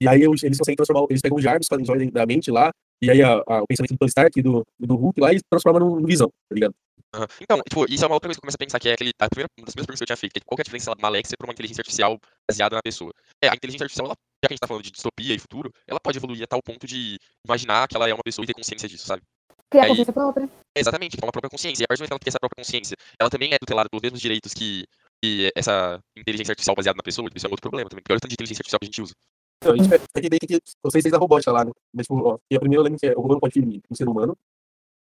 E 0.00 0.06
aí 0.08 0.22
eles 0.22 0.58
conseguem 0.58 0.76
transformar, 0.76 1.06
eles 1.10 1.20
pegam 1.20 1.38
o 1.38 1.40
Jarvis, 1.40 1.66
fazem 1.68 1.84
ordem 1.90 2.10
da 2.10 2.24
mente 2.24 2.50
lá, 2.50 2.70
e 3.02 3.10
aí 3.10 3.20
a- 3.22 3.42
a- 3.48 3.62
o 3.62 3.66
pensamento 3.66 3.92
do 3.92 3.98
Tony 3.98 4.08
Stark 4.08 4.38
e 4.38 4.42
do, 4.42 4.62
do 4.78 4.94
Hulk 4.96 5.20
lá, 5.20 5.32
e 5.32 5.40
transforma 5.50 5.80
no, 5.80 5.98
no 6.00 6.06
Visão, 6.06 6.28
tá 6.48 6.54
ligado? 6.54 6.74
Aham. 7.14 7.26
Então, 7.40 7.60
tipo, 7.68 7.90
isso 7.90 8.04
é 8.04 8.06
uma 8.06 8.14
outra 8.14 8.28
coisa 8.28 8.36
que 8.38 8.40
eu 8.40 8.46
começo 8.46 8.56
a 8.56 8.64
pensar, 8.64 8.78
que 8.78 8.88
é 8.88 8.92
aquele, 8.92 9.10
a 9.18 9.28
primeira, 9.28 9.48
uma 9.58 9.64
das 9.64 9.74
primeiras 9.74 9.86
perguntas 9.86 9.98
que 9.98 10.02
eu 10.04 10.06
tinha 10.06 10.16
feito, 10.16 10.32
que 10.34 10.38
é 10.38 10.42
qual 10.44 10.58
é 10.58 10.60
a 10.60 10.64
diferença 10.64 10.92
de 10.94 10.98
uma 11.02 11.08
Alexia 11.08 11.36
pra 11.38 11.46
uma 11.48 11.52
inteligência 11.54 11.80
artificial 11.80 12.18
baseada 12.48 12.76
na 12.76 12.82
pessoa? 12.82 13.10
É, 13.42 13.48
a 13.48 13.54
inteligência 13.54 13.84
artificial, 13.84 14.06
ela, 14.06 14.14
já 14.44 14.48
que 14.48 14.52
a 14.52 14.54
gente 14.54 14.60
tá 14.60 14.66
falando 14.68 14.84
de 14.84 14.90
distopia 14.92 15.34
e 15.34 15.38
futuro, 15.38 15.72
ela 15.88 15.98
pode 15.98 16.18
evoluir 16.18 16.42
a 16.44 16.46
tal 16.46 16.60
ponto 16.62 16.86
de 16.86 17.16
imaginar 17.46 17.88
que 17.88 17.96
ela 17.96 18.08
é 18.08 18.12
uma 18.14 18.22
pessoa 18.22 18.44
e 18.44 18.46
ter 18.46 18.52
consciência 18.54 18.86
disso, 18.88 19.06
sabe? 19.06 19.22
Criar 19.70 19.84
Aí- 19.84 19.88
consciência 19.90 20.12
própria. 20.12 20.44
É, 20.76 20.80
Exatamente, 20.80 21.16
então 21.16 21.26
uma 21.26 21.32
própria 21.32 21.50
consciência. 21.50 21.82
E 21.82 21.84
a 21.84 21.88
partir 21.88 22.00
do 22.00 22.04
momento 22.04 22.08
que 22.08 22.14
ela 22.14 22.24
tem 22.24 22.30
essa 22.30 22.40
própria 22.40 22.64
consciência, 22.64 22.96
ela 23.20 23.30
também 23.30 23.52
é 23.52 23.58
tutelada 23.58 23.88
pelos 23.90 24.02
mesmos 24.02 24.20
direitos 24.20 24.54
que, 24.54 24.86
que 25.22 25.50
essa 25.56 26.00
inteligência 26.16 26.52
artificial 26.52 26.74
baseada 26.76 26.96
na 26.96 27.02
pessoa, 27.02 27.28
isso 27.34 27.46
é 27.46 27.48
um 27.48 27.52
outro 27.52 27.62
problema 27.62 27.88
também, 27.90 28.02
porque 28.02 28.12
olha 28.12 28.18
o 28.18 28.20
tanto 28.20 28.30
de 28.30 28.34
inteligência 28.34 28.60
artificial 28.60 28.80
que 28.80 28.86
a 28.86 28.88
gente 28.88 29.02
usa. 29.02 29.14
Então, 29.60 29.74
a 29.74 29.76
gente 29.76 29.88
ter 30.30 30.40
que 30.40 30.46
ter 30.46 30.62
consciência 30.82 31.10
da 31.10 31.18
robótica 31.18 31.50
lá, 31.50 31.64
né? 31.64 31.72
Mas, 31.92 32.06
tipo, 32.06 32.16
ó, 32.22 32.38
e 32.50 32.56
a 32.56 32.60
primeira 32.60 32.82
lei 32.82 32.96
que 32.96 33.06
é 33.06 33.12
o 33.12 33.20
robô 33.20 33.34
não 33.34 33.40
pode 33.40 33.54
ferir 33.54 33.80
um 33.90 33.94
ser 33.94 34.08
humano, 34.08 34.36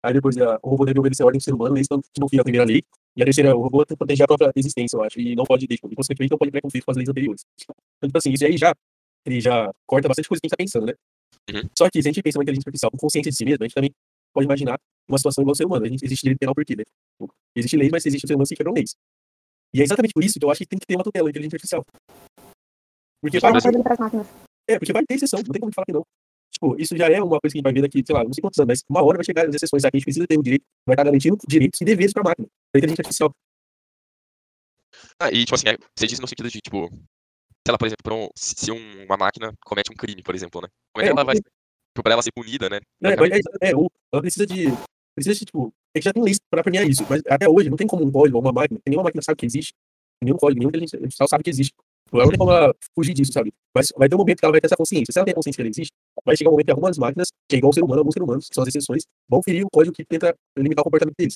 aí 0.02 0.14
depois 0.14 0.36
a, 0.38 0.58
o 0.62 0.70
robô 0.70 0.84
deve 0.84 0.98
obedecer 0.98 1.22
a 1.22 1.26
ordem 1.26 1.38
do 1.38 1.44
ser 1.44 1.52
humano, 1.52 1.74
não, 1.90 2.00
que 2.00 2.20
não 2.20 2.28
fia 2.28 2.40
a 2.40 2.44
primeira 2.44 2.64
lei, 2.64 2.82
e 3.16 3.22
a 3.22 3.24
terceira, 3.24 3.54
o 3.54 3.60
robô 3.60 3.84
tem 3.84 3.94
que 3.94 3.98
proteger 3.98 4.24
a 4.24 4.26
própria 4.26 4.50
existência, 4.56 4.96
eu 4.96 5.02
acho, 5.02 5.20
e 5.20 5.36
não 5.36 5.44
pode, 5.44 5.66
tipo, 5.66 5.88
e 5.92 5.94
consequentemente 5.94 6.30
não 6.30 6.38
pode 6.38 6.48
entrar 6.48 6.58
em 6.58 6.62
conflito 6.62 6.84
com 6.84 6.90
as 6.90 6.96
leis 6.96 7.08
anteriores. 7.08 7.44
Então, 7.60 8.08
tipo 8.08 8.18
assim, 8.18 8.32
isso 8.32 8.46
aí 8.46 8.56
já, 8.56 8.74
ele 9.26 9.40
já 9.40 9.70
corta 9.86 10.08
bastante 10.08 10.28
coisa 10.28 10.40
que 10.40 10.46
a 10.46 10.48
gente 10.48 10.56
tá 10.56 10.56
pensando, 10.56 10.86
né? 10.86 10.94
Uhum. 11.50 11.68
Só 11.76 11.88
que 11.90 12.02
se 12.02 12.08
a 12.08 12.12
gente 12.12 12.22
pensa 12.22 12.36
em 12.36 12.40
uma 12.40 12.44
inteligência 12.44 12.68
artificial 12.68 12.90
com 12.90 12.98
consciência 12.98 13.30
de 13.30 13.36
si 13.36 13.44
mesmo, 13.44 13.62
a 13.62 13.66
gente 13.66 13.74
também 13.74 13.90
pode 14.36 14.46
imaginar 14.46 14.78
uma 15.08 15.18
situação 15.18 15.42
igual 15.42 15.52
ao 15.52 15.56
ser 15.56 15.64
humano. 15.64 15.86
A 15.86 15.88
gente, 15.88 16.04
existe 16.04 16.22
direito 16.22 16.38
penal 16.38 16.54
por 16.54 16.64
quê, 16.64 16.76
né? 16.76 16.84
Existe 17.56 17.76
lei, 17.76 17.88
mas 17.90 18.04
existe 18.04 18.24
o 18.24 18.28
ser 18.28 18.34
humano 18.34 18.46
que 18.46 18.54
quebram 18.54 18.74
leis. 18.74 18.94
E 19.74 19.80
é 19.80 19.84
exatamente 19.84 20.12
por 20.12 20.22
isso 20.22 20.38
que 20.38 20.44
eu 20.44 20.50
acho 20.50 20.58
que 20.58 20.66
tem 20.66 20.78
que 20.78 20.86
ter 20.86 20.94
uma 20.94 21.04
tutela 21.04 21.24
da 21.24 21.30
inteligência 21.30 21.56
artificial. 21.56 21.82
Porque 23.20 23.40
vai, 23.40 23.52
é, 24.68 24.78
porque 24.78 24.92
vai 24.92 25.04
ter 25.06 25.14
exceção, 25.14 25.40
não 25.40 25.52
tem 25.52 25.60
como 25.60 25.72
falar 25.72 25.86
que 25.86 25.92
não. 25.92 26.04
Tipo, 26.52 26.76
isso 26.80 26.96
já 26.96 27.08
é 27.08 27.20
uma 27.20 27.40
coisa 27.40 27.52
que 27.52 27.58
a 27.58 27.58
gente 27.58 27.62
vai 27.64 27.72
ver 27.72 27.82
daqui, 27.82 28.02
sei 28.06 28.14
lá, 28.14 28.22
não 28.24 28.32
sei 28.32 28.40
quantos 28.40 28.58
anos, 28.58 28.68
mas 28.68 28.82
uma 28.88 29.02
hora 29.04 29.16
vai 29.18 29.24
chegar 29.24 29.48
as 29.48 29.54
exceções 29.54 29.84
aqui, 29.84 29.96
a 29.96 29.98
gente 29.98 30.04
precisa 30.04 30.26
ter 30.26 30.38
o 30.38 30.42
direito, 30.42 30.64
vai 30.86 30.94
estar 30.94 31.04
garantindo 31.04 31.36
direitos 31.48 31.80
e 31.80 31.84
deveres 31.84 32.12
pra 32.12 32.22
máquina, 32.22 32.46
pra 32.72 32.78
inteligência 32.78 33.02
artificial. 33.02 33.30
Ah, 35.20 35.30
e, 35.32 35.44
tipo 35.44 35.54
assim, 35.54 35.68
é, 35.68 35.76
você 35.96 36.06
disse 36.06 36.20
no 36.20 36.28
sentido 36.28 36.48
de, 36.50 36.60
tipo, 36.60 36.88
se 36.88 37.68
ela, 37.68 37.78
por 37.78 37.86
exemplo, 37.86 38.14
um- 38.14 38.28
se 38.36 38.54
se 38.56 38.70
um- 38.72 39.04
uma 39.04 39.16
máquina 39.16 39.52
comete 39.64 39.90
um 39.90 39.96
crime, 39.96 40.22
por 40.22 40.34
exemplo, 40.34 40.60
né? 40.62 40.68
Como 40.94 41.02
é 41.02 41.04
que 41.04 41.10
É, 41.10 41.12
ela 41.12 41.24
vai, 41.24 41.34
tipo, 41.36 41.48
pra 42.02 42.12
ela 42.12 42.22
ser 42.22 42.32
punida, 42.32 42.68
né? 42.68 42.80
É, 43.02 43.08
é, 43.08 43.70
é, 43.70 43.72
ela 43.72 44.22
precisa 44.22 44.46
de. 44.46 44.66
Precisa 45.14 45.34
de, 45.38 45.44
tipo. 45.44 45.72
É 45.94 45.98
que 45.98 46.04
já 46.04 46.12
tem 46.12 46.22
leis 46.22 46.38
pra 46.50 46.62
premiar 46.62 46.86
isso, 46.86 47.04
mas 47.08 47.22
até 47.28 47.48
hoje 47.48 47.70
não 47.70 47.76
tem 47.76 47.86
como 47.86 48.04
um 48.04 48.10
código 48.10 48.36
ou 48.36 48.42
uma 48.42 48.52
máquina. 48.52 48.78
Nenhuma 48.86 49.04
máquina 49.04 49.22
sabe 49.22 49.36
que 49.36 49.46
existe. 49.46 49.72
Nenhum 50.22 50.36
código, 50.36 50.58
nenhuma 50.58 50.70
inteligência 50.70 50.98
artificial 50.98 51.28
sabe 51.28 51.44
que 51.44 51.50
existe. 51.50 51.72
Ela 52.12 52.24
não 52.24 52.30
tem 52.30 52.38
como 52.38 52.52
ela 52.52 52.74
fugir 52.94 53.14
disso, 53.14 53.32
sabe? 53.32 53.52
Mas 53.74 53.88
vai 53.96 54.08
ter 54.08 54.14
um 54.14 54.18
momento 54.18 54.38
que 54.38 54.44
ela 54.44 54.52
vai 54.52 54.60
ter 54.60 54.66
essa 54.66 54.76
consciência. 54.76 55.12
Se 55.12 55.18
ela 55.18 55.24
tem 55.24 55.32
a 55.32 55.34
consciência 55.34 55.56
que 55.56 55.62
ela 55.62 55.70
existe, 55.70 55.92
vai 56.24 56.36
chegar 56.36 56.50
um 56.50 56.52
momento 56.52 56.66
que 56.66 56.70
algumas 56.70 56.98
máquinas, 56.98 57.28
que 57.48 57.56
é 57.56 57.58
igual 57.58 57.70
ao 57.70 57.72
ser 57.72 57.82
humano, 57.82 58.00
alguns 58.00 58.14
seres 58.14 58.26
humanos, 58.26 58.48
que 58.48 58.54
são 58.54 58.62
as 58.62 58.68
exceções, 58.68 59.02
vão 59.28 59.42
ferir 59.42 59.64
o 59.64 59.68
código 59.70 59.94
que 59.94 60.04
tenta 60.04 60.34
limitar 60.56 60.82
o 60.82 60.84
comportamento 60.84 61.16
deles. 61.18 61.34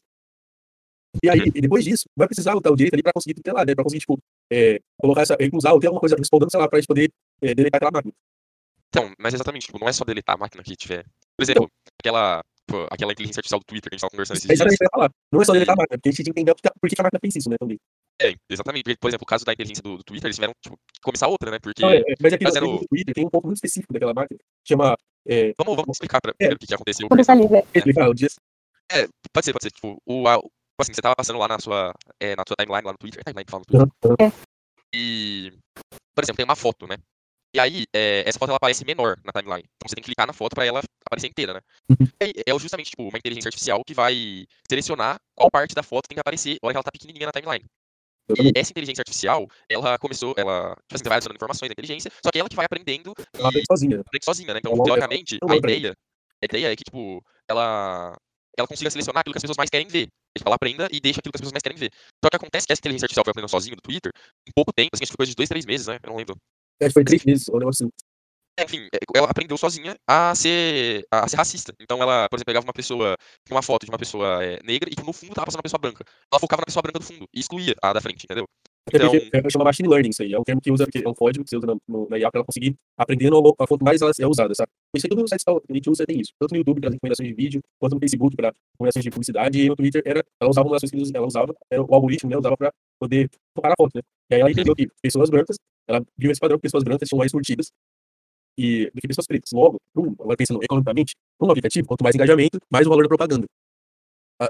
E 1.23 1.29
aí, 1.29 1.41
e 1.55 1.61
depois 1.61 1.85
disso, 1.85 2.05
vai 2.17 2.29
precisar 2.29 2.55
lutar 2.55 2.73
o 2.73 2.77
direito 2.77 2.95
ali 2.95 3.03
pra 3.03 3.13
conseguir 3.13 3.35
tutelar, 3.35 3.67
né? 3.67 3.75
Pra 3.75 3.83
conseguir, 3.83 4.01
tipo, 4.01 4.19
é, 4.51 4.79
colocar 4.97 5.23
essa. 5.23 5.37
recusar 5.39 5.75
ou 5.75 5.81
ter 5.81 5.89
alguma 5.89 6.01
coisa 6.01 6.15
respondendo, 6.17 6.51
sei 6.51 6.61
lá, 6.61 6.69
pra 6.69 6.79
gente 6.79 6.87
poder 6.87 7.11
é, 7.43 7.55
deletar 7.55 7.79
aquela 7.79 7.91
máquina. 7.91 8.15
Então, 8.93 9.13
mas 9.19 9.35
exatamente, 9.35 9.67
tipo, 9.67 9.79
não 9.79 9.89
é 9.89 9.93
só 9.93 10.05
deletar 10.05 10.35
a 10.35 10.39
máquina 10.39 10.63
que 10.63 10.75
tiver. 10.77 11.05
Por 11.37 11.43
exemplo, 11.43 11.69
aquela, 12.03 12.43
tipo, 12.69 12.87
aquela 12.91 13.13
inteligência 13.13 13.39
artificial 13.41 13.61
do 13.61 13.65
Twitter 13.65 13.89
que 13.89 13.95
a 13.95 13.97
gente 13.97 14.01
tava 14.03 14.11
conversando 14.11 14.37
esses 14.37 14.51
É 14.51 14.55
dias. 14.55 14.61
exatamente 14.61 14.75
o 14.75 14.79
que 14.79 14.85
eu 14.85 14.87
ia 14.87 14.91
falar. 14.99 15.11
Não 15.33 15.43
é 15.43 15.45
só 15.45 15.53
deletar 15.53 15.75
a 15.75 15.77
máquina, 15.77 15.97
porque 15.99 16.09
a 16.09 16.13
gente 16.13 16.25
tem 16.25 16.35
que 16.35 16.41
entender 16.41 16.55
tá- 16.61 16.73
por 16.81 16.91
que 16.91 17.01
a 17.01 17.03
máquina 17.05 17.21
fez 17.21 17.37
isso, 17.37 17.49
né? 17.51 17.57
Também. 17.59 17.79
É, 18.21 18.35
exatamente. 18.51 18.83
Porque, 18.85 18.99
por 18.99 19.09
exemplo, 19.09 19.23
o 19.25 19.27
caso 19.27 19.45
da 19.45 19.53
inteligência 19.53 19.83
do, 19.83 19.97
do 19.99 20.03
Twitter, 20.05 20.27
eles 20.27 20.37
tiveram, 20.37 20.53
tipo, 20.61 20.77
que 20.93 21.01
começar 21.03 21.29
outra, 21.29 21.51
né? 21.53 21.59
Porque. 21.63 21.83
Não, 21.83 21.91
é, 21.91 21.99
é, 21.99 22.15
mas 22.21 22.33
aqui 22.33 22.45
no, 22.45 22.51
fazendo- 22.51 22.67
no 22.73 22.87
Twitter 22.89 23.15
tem 23.15 23.25
um 23.27 23.31
ponto 23.31 23.45
muito 23.47 23.57
específico 23.57 23.93
daquela 23.93 24.13
máquina, 24.13 24.39
que 24.39 24.69
chama. 24.75 24.97
É, 25.29 25.53
Vamos, 25.59 25.77
vamos 25.77 25.95
explicar 25.97 26.21
pra, 26.21 26.33
É. 26.33 26.35
primeiro 26.35 26.57
o 26.57 26.59
que, 26.59 26.67
que 26.67 26.75
aconteceu. 26.75 27.07
exemplo. 27.07 27.17
Contextualiza. 27.17 27.65
explicar 27.75 28.09
o 28.11 28.15
dia. 28.15 28.29
Pode 29.33 29.45
ser, 29.47 29.53
pode 29.53 29.65
ser. 29.65 29.71
Tipo, 29.71 29.99
o, 30.05 30.27
a, 30.27 30.35
tipo 30.37 30.51
assim, 30.81 30.93
você 30.93 31.01
tava 31.01 31.15
passando 31.15 31.39
lá 31.39 31.47
na 31.47 31.59
sua, 31.61 31.95
é, 32.19 32.35
na 32.35 32.43
sua 32.47 32.57
timeline, 32.59 32.85
lá 32.87 32.93
no 32.93 32.99
Twitter. 32.99 33.23
Timeline 33.25 33.45
que 33.45 33.51
fala 33.51 33.63
no 33.69 33.87
Twitter. 34.17 34.33
E, 34.95 35.53
por 36.15 36.25
exemplo, 36.25 36.37
tem 36.39 36.45
uma 36.45 36.57
foto, 36.57 36.87
né? 36.87 36.97
E 37.53 37.59
aí, 37.59 37.85
é, 37.93 38.23
essa 38.27 38.39
foto 38.39 38.51
ela 38.51 38.57
aparece 38.57 38.85
menor 38.85 39.17
na 39.25 39.33
timeline. 39.33 39.65
Então 39.77 39.89
você 39.89 39.95
tem 39.97 40.03
que 40.03 40.09
clicar 40.09 40.27
na 40.27 40.33
foto 40.33 40.55
pra 40.55 40.65
ela 40.65 40.81
aparecer 41.05 41.27
inteira, 41.27 41.55
né? 41.55 41.61
Uhum. 41.91 42.07
E 42.21 42.25
aí, 42.25 42.33
é 42.47 42.59
justamente, 42.59 42.91
tipo, 42.91 43.03
uma 43.03 43.19
inteligência 43.19 43.49
artificial 43.49 43.83
que 43.85 43.93
vai 43.93 44.47
selecionar 44.69 45.19
qual 45.35 45.51
parte 45.51 45.75
da 45.75 45.83
foto 45.83 46.07
tem 46.09 46.15
que 46.15 46.21
aparecer 46.21 46.59
na 46.63 46.67
hora 46.69 46.73
que 46.75 46.77
ela 46.77 46.85
tá 46.85 46.93
pequenininha 46.93 47.27
na 47.27 47.33
timeline. 47.33 47.65
E 48.39 48.53
essa 48.55 48.71
inteligência 48.71 49.03
artificial, 49.03 49.49
ela 49.69 49.99
começou, 49.99 50.35
ela, 50.37 50.77
tipo 50.87 50.95
assim, 50.95 51.05
vai 51.05 51.17
adicionando 51.17 51.37
informações 51.37 51.69
da 51.69 51.73
inteligência, 51.73 52.13
só 52.25 52.31
que 52.31 52.39
ela 52.39 52.49
que 52.49 52.55
vai 52.55 52.65
aprendendo 52.65 53.13
Ela 53.37 53.49
aprende 53.49 53.67
sozinha. 53.67 54.01
aprende 54.01 54.25
sozinha, 54.25 54.55
né? 54.55 54.61
Então, 54.61 54.73
Ela- 54.73 54.85
teoricamente, 54.85 55.39
ela 55.43 55.53
a 55.53 55.57
ideia, 55.57 55.97
a 56.41 56.45
ideia 56.45 56.73
é 56.73 56.77
que, 56.77 56.85
tipo, 56.85 57.25
ela, 57.49 58.17
ela 58.57 58.69
consiga 58.69 58.89
selecionar 58.89 59.23
aquilo 59.23 59.33
que 59.35 59.39
as 59.39 59.43
pessoas 59.43 59.57
mais 59.57 59.69
querem 59.69 59.89
ver. 59.89 60.07
Tipo, 60.39 60.49
ela 60.49 60.55
aprenda 60.55 60.87
e 60.93 61.01
deixa 61.01 61.19
aquilo 61.19 61.33
que 61.33 61.39
as 61.39 61.41
pessoas 61.41 61.53
mais 61.53 61.63
querem 61.63 61.77
ver. 61.77 61.91
Só 62.25 62.31
que 62.31 62.37
acontece 62.37 62.69
que 62.69 62.73
essa 62.73 62.81
inteligência 62.81 63.07
artificial 63.07 63.25
foi 63.25 63.33
aprendendo 63.33 63.51
sozinha 63.51 63.75
do 63.75 63.83
Twitter 63.83 64.13
em 64.47 64.53
pouco 64.55 64.73
tempo, 64.73 64.91
assim, 64.95 65.03
acho 65.03 65.11
que 65.11 65.17
foi 65.17 65.27
coisa 65.27 65.31
de 65.31 65.37
dois, 65.37 65.49
três 65.49 65.67
meses, 65.67 65.89
né? 65.89 65.99
Eu 66.01 66.11
não 66.11 66.17
lembro. 66.17 66.37
Acho 66.81 66.89
que 66.89 66.95
foi 66.95 67.05
três 67.05 67.25
meses, 67.25 67.49
ou 67.49 67.57
um 67.57 67.59
negócio 67.61 67.87
assim. 67.87 67.93
É, 68.59 68.65
Enfim, 68.65 68.89
é, 68.93 68.99
ela 69.15 69.31
aprendeu 69.31 69.57
sozinha 69.57 69.97
a 70.07 70.35
ser, 70.35 71.05
a 71.11 71.29
ser 71.29 71.37
racista. 71.37 71.75
Então 71.81 72.03
ela, 72.03 72.29
por 72.29 72.37
exemplo, 72.37 72.47
pegava 72.47 72.67
uma 72.67 72.73
pessoa, 72.73 73.17
uma 73.51 73.63
foto 73.63 73.85
de 73.85 73.91
uma 73.91 73.99
pessoa 73.99 74.45
é, 74.45 74.59
negra 74.65 74.89
e 74.89 74.95
tipo, 74.95 75.07
no 75.07 75.13
fundo 75.13 75.35
tava 75.35 75.47
passando 75.47 75.59
uma 75.59 75.63
pessoa 75.63 75.79
branca. 75.81 76.05
Ela 76.33 76.41
focava 76.41 76.61
na 76.61 76.67
pessoa 76.67 76.83
branca 76.83 76.99
do 76.99 77.05
fundo 77.05 77.27
e 77.35 77.41
excluía 77.41 77.75
a 77.83 77.93
da 77.93 78.01
frente, 78.01 78.25
entendeu? 78.25 78.47
Então, 78.95 79.11
é, 79.33 79.51
chama 79.51 79.65
machine 79.65 79.89
learning 79.89 80.11
isso 80.11 80.23
aí. 80.23 80.33
É 80.33 80.39
um 80.39 80.43
termo 80.45 80.61
que 80.61 80.71
usa, 80.71 80.87
que 80.87 80.99
é 81.05 81.09
um 81.09 81.15
código 81.15 81.45
que 81.45 81.51
você 81.51 81.57
usa 81.57 81.67
na, 81.67 81.77
no, 81.89 82.09
na 82.09 82.19
IA 82.19 82.31
pra 82.31 82.39
ela 82.41 82.45
conseguir 82.47 82.75
aprender 82.97 83.31
no, 83.31 83.55
a 83.59 83.67
fonte 83.67 83.83
mais 83.85 84.01
ela 84.03 84.11
é 84.19 84.27
usada, 84.27 84.55
sabe? 84.55 84.69
Isso 84.97 85.07
aí 85.07 85.11
todo 85.11 85.29
site 85.29 85.45
que 85.45 85.51
a 85.51 85.75
gente 85.75 85.91
usa 85.91 86.07
tem 86.07 86.21
isso. 86.21 86.33
Tanto 86.41 86.53
no 86.53 86.59
YouTube 86.59 86.81
para 86.81 86.91
recomendações 86.91 87.29
de 87.29 87.35
vídeo, 87.35 87.61
quanto 87.79 87.95
no 87.95 88.01
Facebook 88.01 88.35
para 88.37 88.53
recomendações 88.75 89.05
de 89.05 89.11
publicidade, 89.11 89.61
e 89.61 89.69
no 89.69 89.77
Twitter 89.77 90.03
era, 90.05 90.25
ela 90.41 90.51
usava 90.51 90.67
uma 90.69 90.79
das 90.79 90.91
coisas 90.91 91.11
que 91.11 91.17
ela 91.17 91.27
usava, 91.27 91.55
era 91.71 91.83
o 91.83 91.95
algoritmo, 91.95 92.31
né? 92.31 92.37
Usava 92.39 92.57
pra 92.57 92.73
poder 93.01 93.29
na 93.63 93.75
foto, 93.79 93.93
né? 93.97 94.03
E 94.31 94.35
aí 94.35 94.41
ela 94.41 94.51
entendeu 94.51 94.75
que 94.75 94.89
pessoas 95.03 95.31
brancas, 95.31 95.57
ela 95.89 96.03
viu 96.17 96.31
esse 96.31 96.41
padrão 96.41 96.59
que 96.59 96.63
pessoas 96.63 96.83
brancas 96.85 97.09
tinham 97.09 97.19
mais 97.19 97.33
curtidas 97.33 97.71
e, 98.59 98.91
do 98.95 99.01
que 99.01 99.09
pessoas 99.09 99.27
pretas. 99.27 99.51
Logo, 99.53 99.79
um, 99.97 100.13
agora 100.21 100.37
pensando 100.37 100.63
economicamente, 100.63 101.15
um 101.41 101.51
aplicativo, 101.51 101.87
quanto 101.87 102.03
mais 102.03 102.15
engajamento, 102.15 102.59
mais 102.71 102.87
o 102.87 102.91
valor 102.91 103.03
da 103.03 103.09
propaganda. 103.09 103.47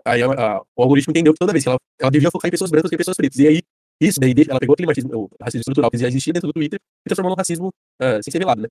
Aí 0.05 0.23
a- 0.23 0.27
a- 0.59 0.63
o 0.77 0.83
algoritmo 0.83 1.11
entendeu 1.11 1.33
que 1.33 1.39
toda 1.39 1.53
vez 1.53 1.65
que 1.65 1.69
ela, 1.69 1.79
ela 2.01 2.11
devia 2.11 2.31
focar 2.31 2.49
em 2.49 2.53
pessoas 2.53 2.71
brancas 2.71 2.89
que 2.89 2.95
em 2.95 2.99
pessoas 2.99 3.17
pretas. 3.17 3.39
E 3.39 3.49
aí, 3.49 3.61
isso 4.09 4.21
daí, 4.21 4.35
ela 4.49 4.59
pegou 4.59 4.75
aquele 4.75 4.87
machismo, 4.87 5.11
o 5.15 5.31
racismo 5.41 5.61
estrutural 5.61 5.91
que 5.91 5.99
já 5.99 6.09
existia 6.09 6.33
dentro 6.33 6.49
do 6.49 6.53
Twitter 6.53 6.79
e 6.79 7.09
transformou 7.09 7.31
num 7.31 7.37
racismo 7.37 7.73
ah, 8.01 8.21
sem 8.23 8.31
ser 8.33 8.39
velado, 8.39 8.63
né? 8.63 8.69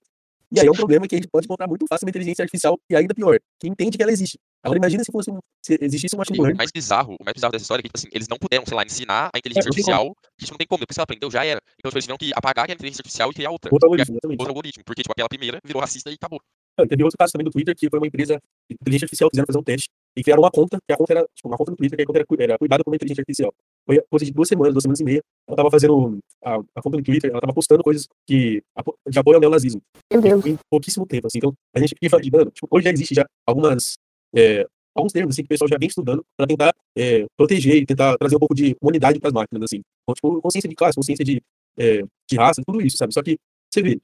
E 0.52 0.58
aí 0.58 0.66
é 0.66 0.70
um 0.70 0.74
problema 0.74 1.06
que 1.06 1.14
a 1.14 1.18
gente 1.18 1.28
pode 1.28 1.46
encontrar 1.46 1.68
muito 1.68 1.86
fácil 1.88 2.04
uma 2.04 2.10
inteligência 2.10 2.42
artificial 2.42 2.76
e 2.90 2.96
ainda 2.96 3.14
pior, 3.14 3.38
que 3.60 3.68
entende 3.68 3.96
que 3.96 4.02
ela 4.02 4.10
existe. 4.10 4.36
Agora 4.64 4.78
imagina 4.78 5.04
se 5.04 5.12
fosse 5.12 5.30
um, 5.30 5.38
se 5.64 5.78
existisse 5.80 6.16
um 6.16 6.18
machine 6.18 6.38
E 6.38 6.40
o 6.40 6.42
learning. 6.42 6.58
mais 6.58 6.72
bizarro, 6.72 7.14
o 7.14 7.24
mais 7.24 7.34
bizarro 7.34 7.52
dessa 7.52 7.62
história 7.62 7.80
é 7.80 7.84
que, 7.84 7.88
tipo 7.88 7.98
assim, 7.98 8.08
eles 8.12 8.26
não 8.26 8.36
puderam, 8.36 8.66
sei 8.66 8.76
lá, 8.76 8.82
ensinar 8.82 9.30
a 9.32 9.38
inteligência 9.38 9.68
É, 9.68 9.70
artificial, 9.70 10.12
que 10.36 10.42
isso 10.44 10.52
não 10.52 10.58
tem 10.58 10.66
como, 10.66 10.80
depois 10.80 10.96
que 10.96 11.00
ela 11.00 11.04
aprendeu, 11.04 11.30
já 11.30 11.44
era. 11.44 11.60
Então 11.78 11.92
eles 11.92 12.04
tiveram 12.04 12.18
que 12.18 12.32
apagar 12.34 12.64
aquela 12.64 12.74
inteligência 12.74 13.00
artificial 13.00 13.30
e 13.30 13.34
criar 13.34 13.50
outra. 13.52 13.70
Outro 13.72 13.86
algoritmo. 13.86 14.18
Outro 14.24 14.48
algoritmo, 14.48 14.82
porque, 14.84 15.02
tipo, 15.02 15.12
aquela 15.12 15.28
primeira 15.28 15.60
virou 15.64 15.80
racista 15.80 16.10
e 16.10 16.14
acabou. 16.14 16.40
Não, 16.76 16.84
Teve 16.86 17.04
outro 17.04 17.16
caso 17.16 17.32
também 17.32 17.44
do 17.44 17.52
Twitter, 17.52 17.76
que 17.76 17.88
foi 17.88 18.00
uma 18.00 18.08
empresa 18.08 18.40
de 18.68 18.74
inteligência 18.74 19.04
artificial, 19.04 19.30
quiseram 19.30 19.46
fazer 19.46 19.58
um 19.58 19.62
teste 19.62 19.88
e 20.16 20.22
criaram 20.24 20.42
uma 20.42 20.50
conta, 20.50 20.78
que 20.84 20.92
a 20.92 20.96
conta 20.96 21.12
era, 21.12 21.26
tipo, 21.32 21.48
uma 21.48 21.56
conta 21.56 21.70
no 21.70 21.76
Twitter, 21.76 21.96
que 21.96 22.02
a 22.02 22.06
conta 22.06 22.18
era, 22.18 22.26
era 22.42 22.58
cuidada 22.58 22.82
por 22.82 22.90
uma 22.90 22.96
inteligência 22.96 23.22
artificial. 23.22 23.54
Foi 23.90 24.00
coisa 24.08 24.24
de 24.24 24.30
duas 24.30 24.48
semanas, 24.48 24.72
duas 24.72 24.82
semanas 24.82 25.00
e 25.00 25.04
meia. 25.04 25.20
Ela 25.48 25.56
tava 25.56 25.70
fazendo 25.70 26.20
a, 26.44 26.54
a 26.76 26.82
conta 26.82 26.96
no 26.96 27.02
Twitter, 27.02 27.28
ela 27.28 27.40
tava 27.40 27.52
postando 27.52 27.82
coisas 27.82 28.06
que 28.24 28.62
de 29.08 29.18
apoio 29.18 29.34
ao 29.34 29.40
neonazismo. 29.40 29.82
Meu 30.12 30.22
Deus. 30.22 30.46
em 30.46 30.56
pouquíssimo 30.70 31.04
tempo, 31.04 31.26
assim. 31.26 31.38
Então, 31.38 31.52
a 31.74 31.80
gente 31.80 31.88
fica 31.88 32.06
imaginando, 32.06 32.52
tipo, 32.52 32.68
hoje 32.70 32.84
já 32.84 32.92
existe 32.92 33.14
já 33.16 33.26
algumas, 33.44 33.98
é, 34.32 34.64
alguns 34.94 35.12
termos, 35.12 35.34
assim, 35.34 35.42
que 35.42 35.46
o 35.46 35.48
pessoal 35.48 35.68
já 35.68 35.76
vem 35.76 35.88
estudando 35.88 36.24
para 36.36 36.46
tentar 36.46 36.72
é, 36.96 37.26
proteger 37.36 37.76
e 37.78 37.84
tentar 37.84 38.16
trazer 38.16 38.36
um 38.36 38.38
pouco 38.38 38.54
de 38.54 38.76
humanidade 38.80 39.18
para 39.18 39.28
as 39.28 39.34
máquinas, 39.34 39.64
assim. 39.64 39.80
Então, 40.04 40.14
tipo, 40.14 40.40
consciência 40.40 40.68
de 40.68 40.76
classe, 40.76 40.94
consciência 40.94 41.24
de, 41.24 41.42
é, 41.76 42.02
de 42.30 42.36
raça, 42.36 42.62
tudo 42.64 42.80
isso, 42.80 42.96
sabe? 42.96 43.12
Só 43.12 43.24
que, 43.24 43.38
você 43.68 43.82
vê, 43.82 44.00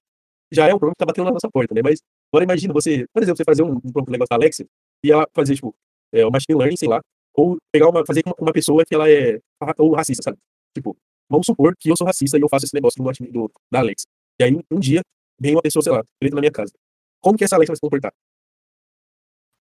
já 0.51 0.67
é 0.67 0.75
um 0.75 0.79
problema 0.79 0.95
que 0.95 0.99
tá 0.99 1.07
batendo 1.07 1.27
na 1.27 1.33
nossa 1.33 1.49
porta, 1.49 1.73
né? 1.73 1.81
Mas, 1.85 2.01
agora 2.33 2.43
imagina 2.43 2.75
você, 2.75 3.07
por 3.13 3.23
exemplo, 3.23 3.37
você 3.37 3.45
fazer 3.45 3.63
um, 3.63 3.77
um 3.77 4.11
negócio 4.11 4.31
da 4.31 4.37
Alexa 4.37 4.67
e 5.05 5.13
ela 5.13 5.29
fazer, 5.33 5.55
tipo, 5.55 5.73
é, 6.13 6.27
o 6.27 6.31
machine 6.31 6.59
learning, 6.59 6.77
sei 6.77 6.89
lá, 6.89 7.01
ou 7.37 7.57
pegar 7.73 7.89
uma, 7.89 8.05
fazer 8.07 8.23
com 8.23 8.33
uma, 8.43 8.53
pessoa 8.53 8.85
que 8.85 8.95
ela 8.95 9.11
é 9.11 9.39
ou 9.79 9.95
racista, 9.95 10.23
sabe? 10.23 10.39
Tipo, 10.75 10.97
vamos 11.29 11.47
supor 11.47 11.75
que 11.79 11.91
eu 11.91 11.97
sou 11.97 12.07
racista 12.07 12.39
e 12.39 12.41
eu 12.41 12.49
faço 12.49 12.65
esse 12.67 12.75
negócio 12.75 13.03
do, 13.05 13.31
do, 13.31 13.53
da 13.71 13.81
Alexa. 13.81 14.07
E 14.41 14.45
aí, 14.45 14.53
um 14.71 14.79
dia, 14.79 15.03
vem 15.41 15.55
uma 15.55 15.63
pessoa, 15.63 15.83
sei 15.83 15.93
lá, 15.93 16.03
preta 16.19 16.35
na 16.35 16.41
minha 16.41 16.53
casa. 16.53 16.73
Como 17.21 17.37
que 17.37 17.45
essa 17.45 17.57
Alexa 17.57 17.73
vai 17.73 17.77
se 17.77 17.81
comportar? 17.81 18.13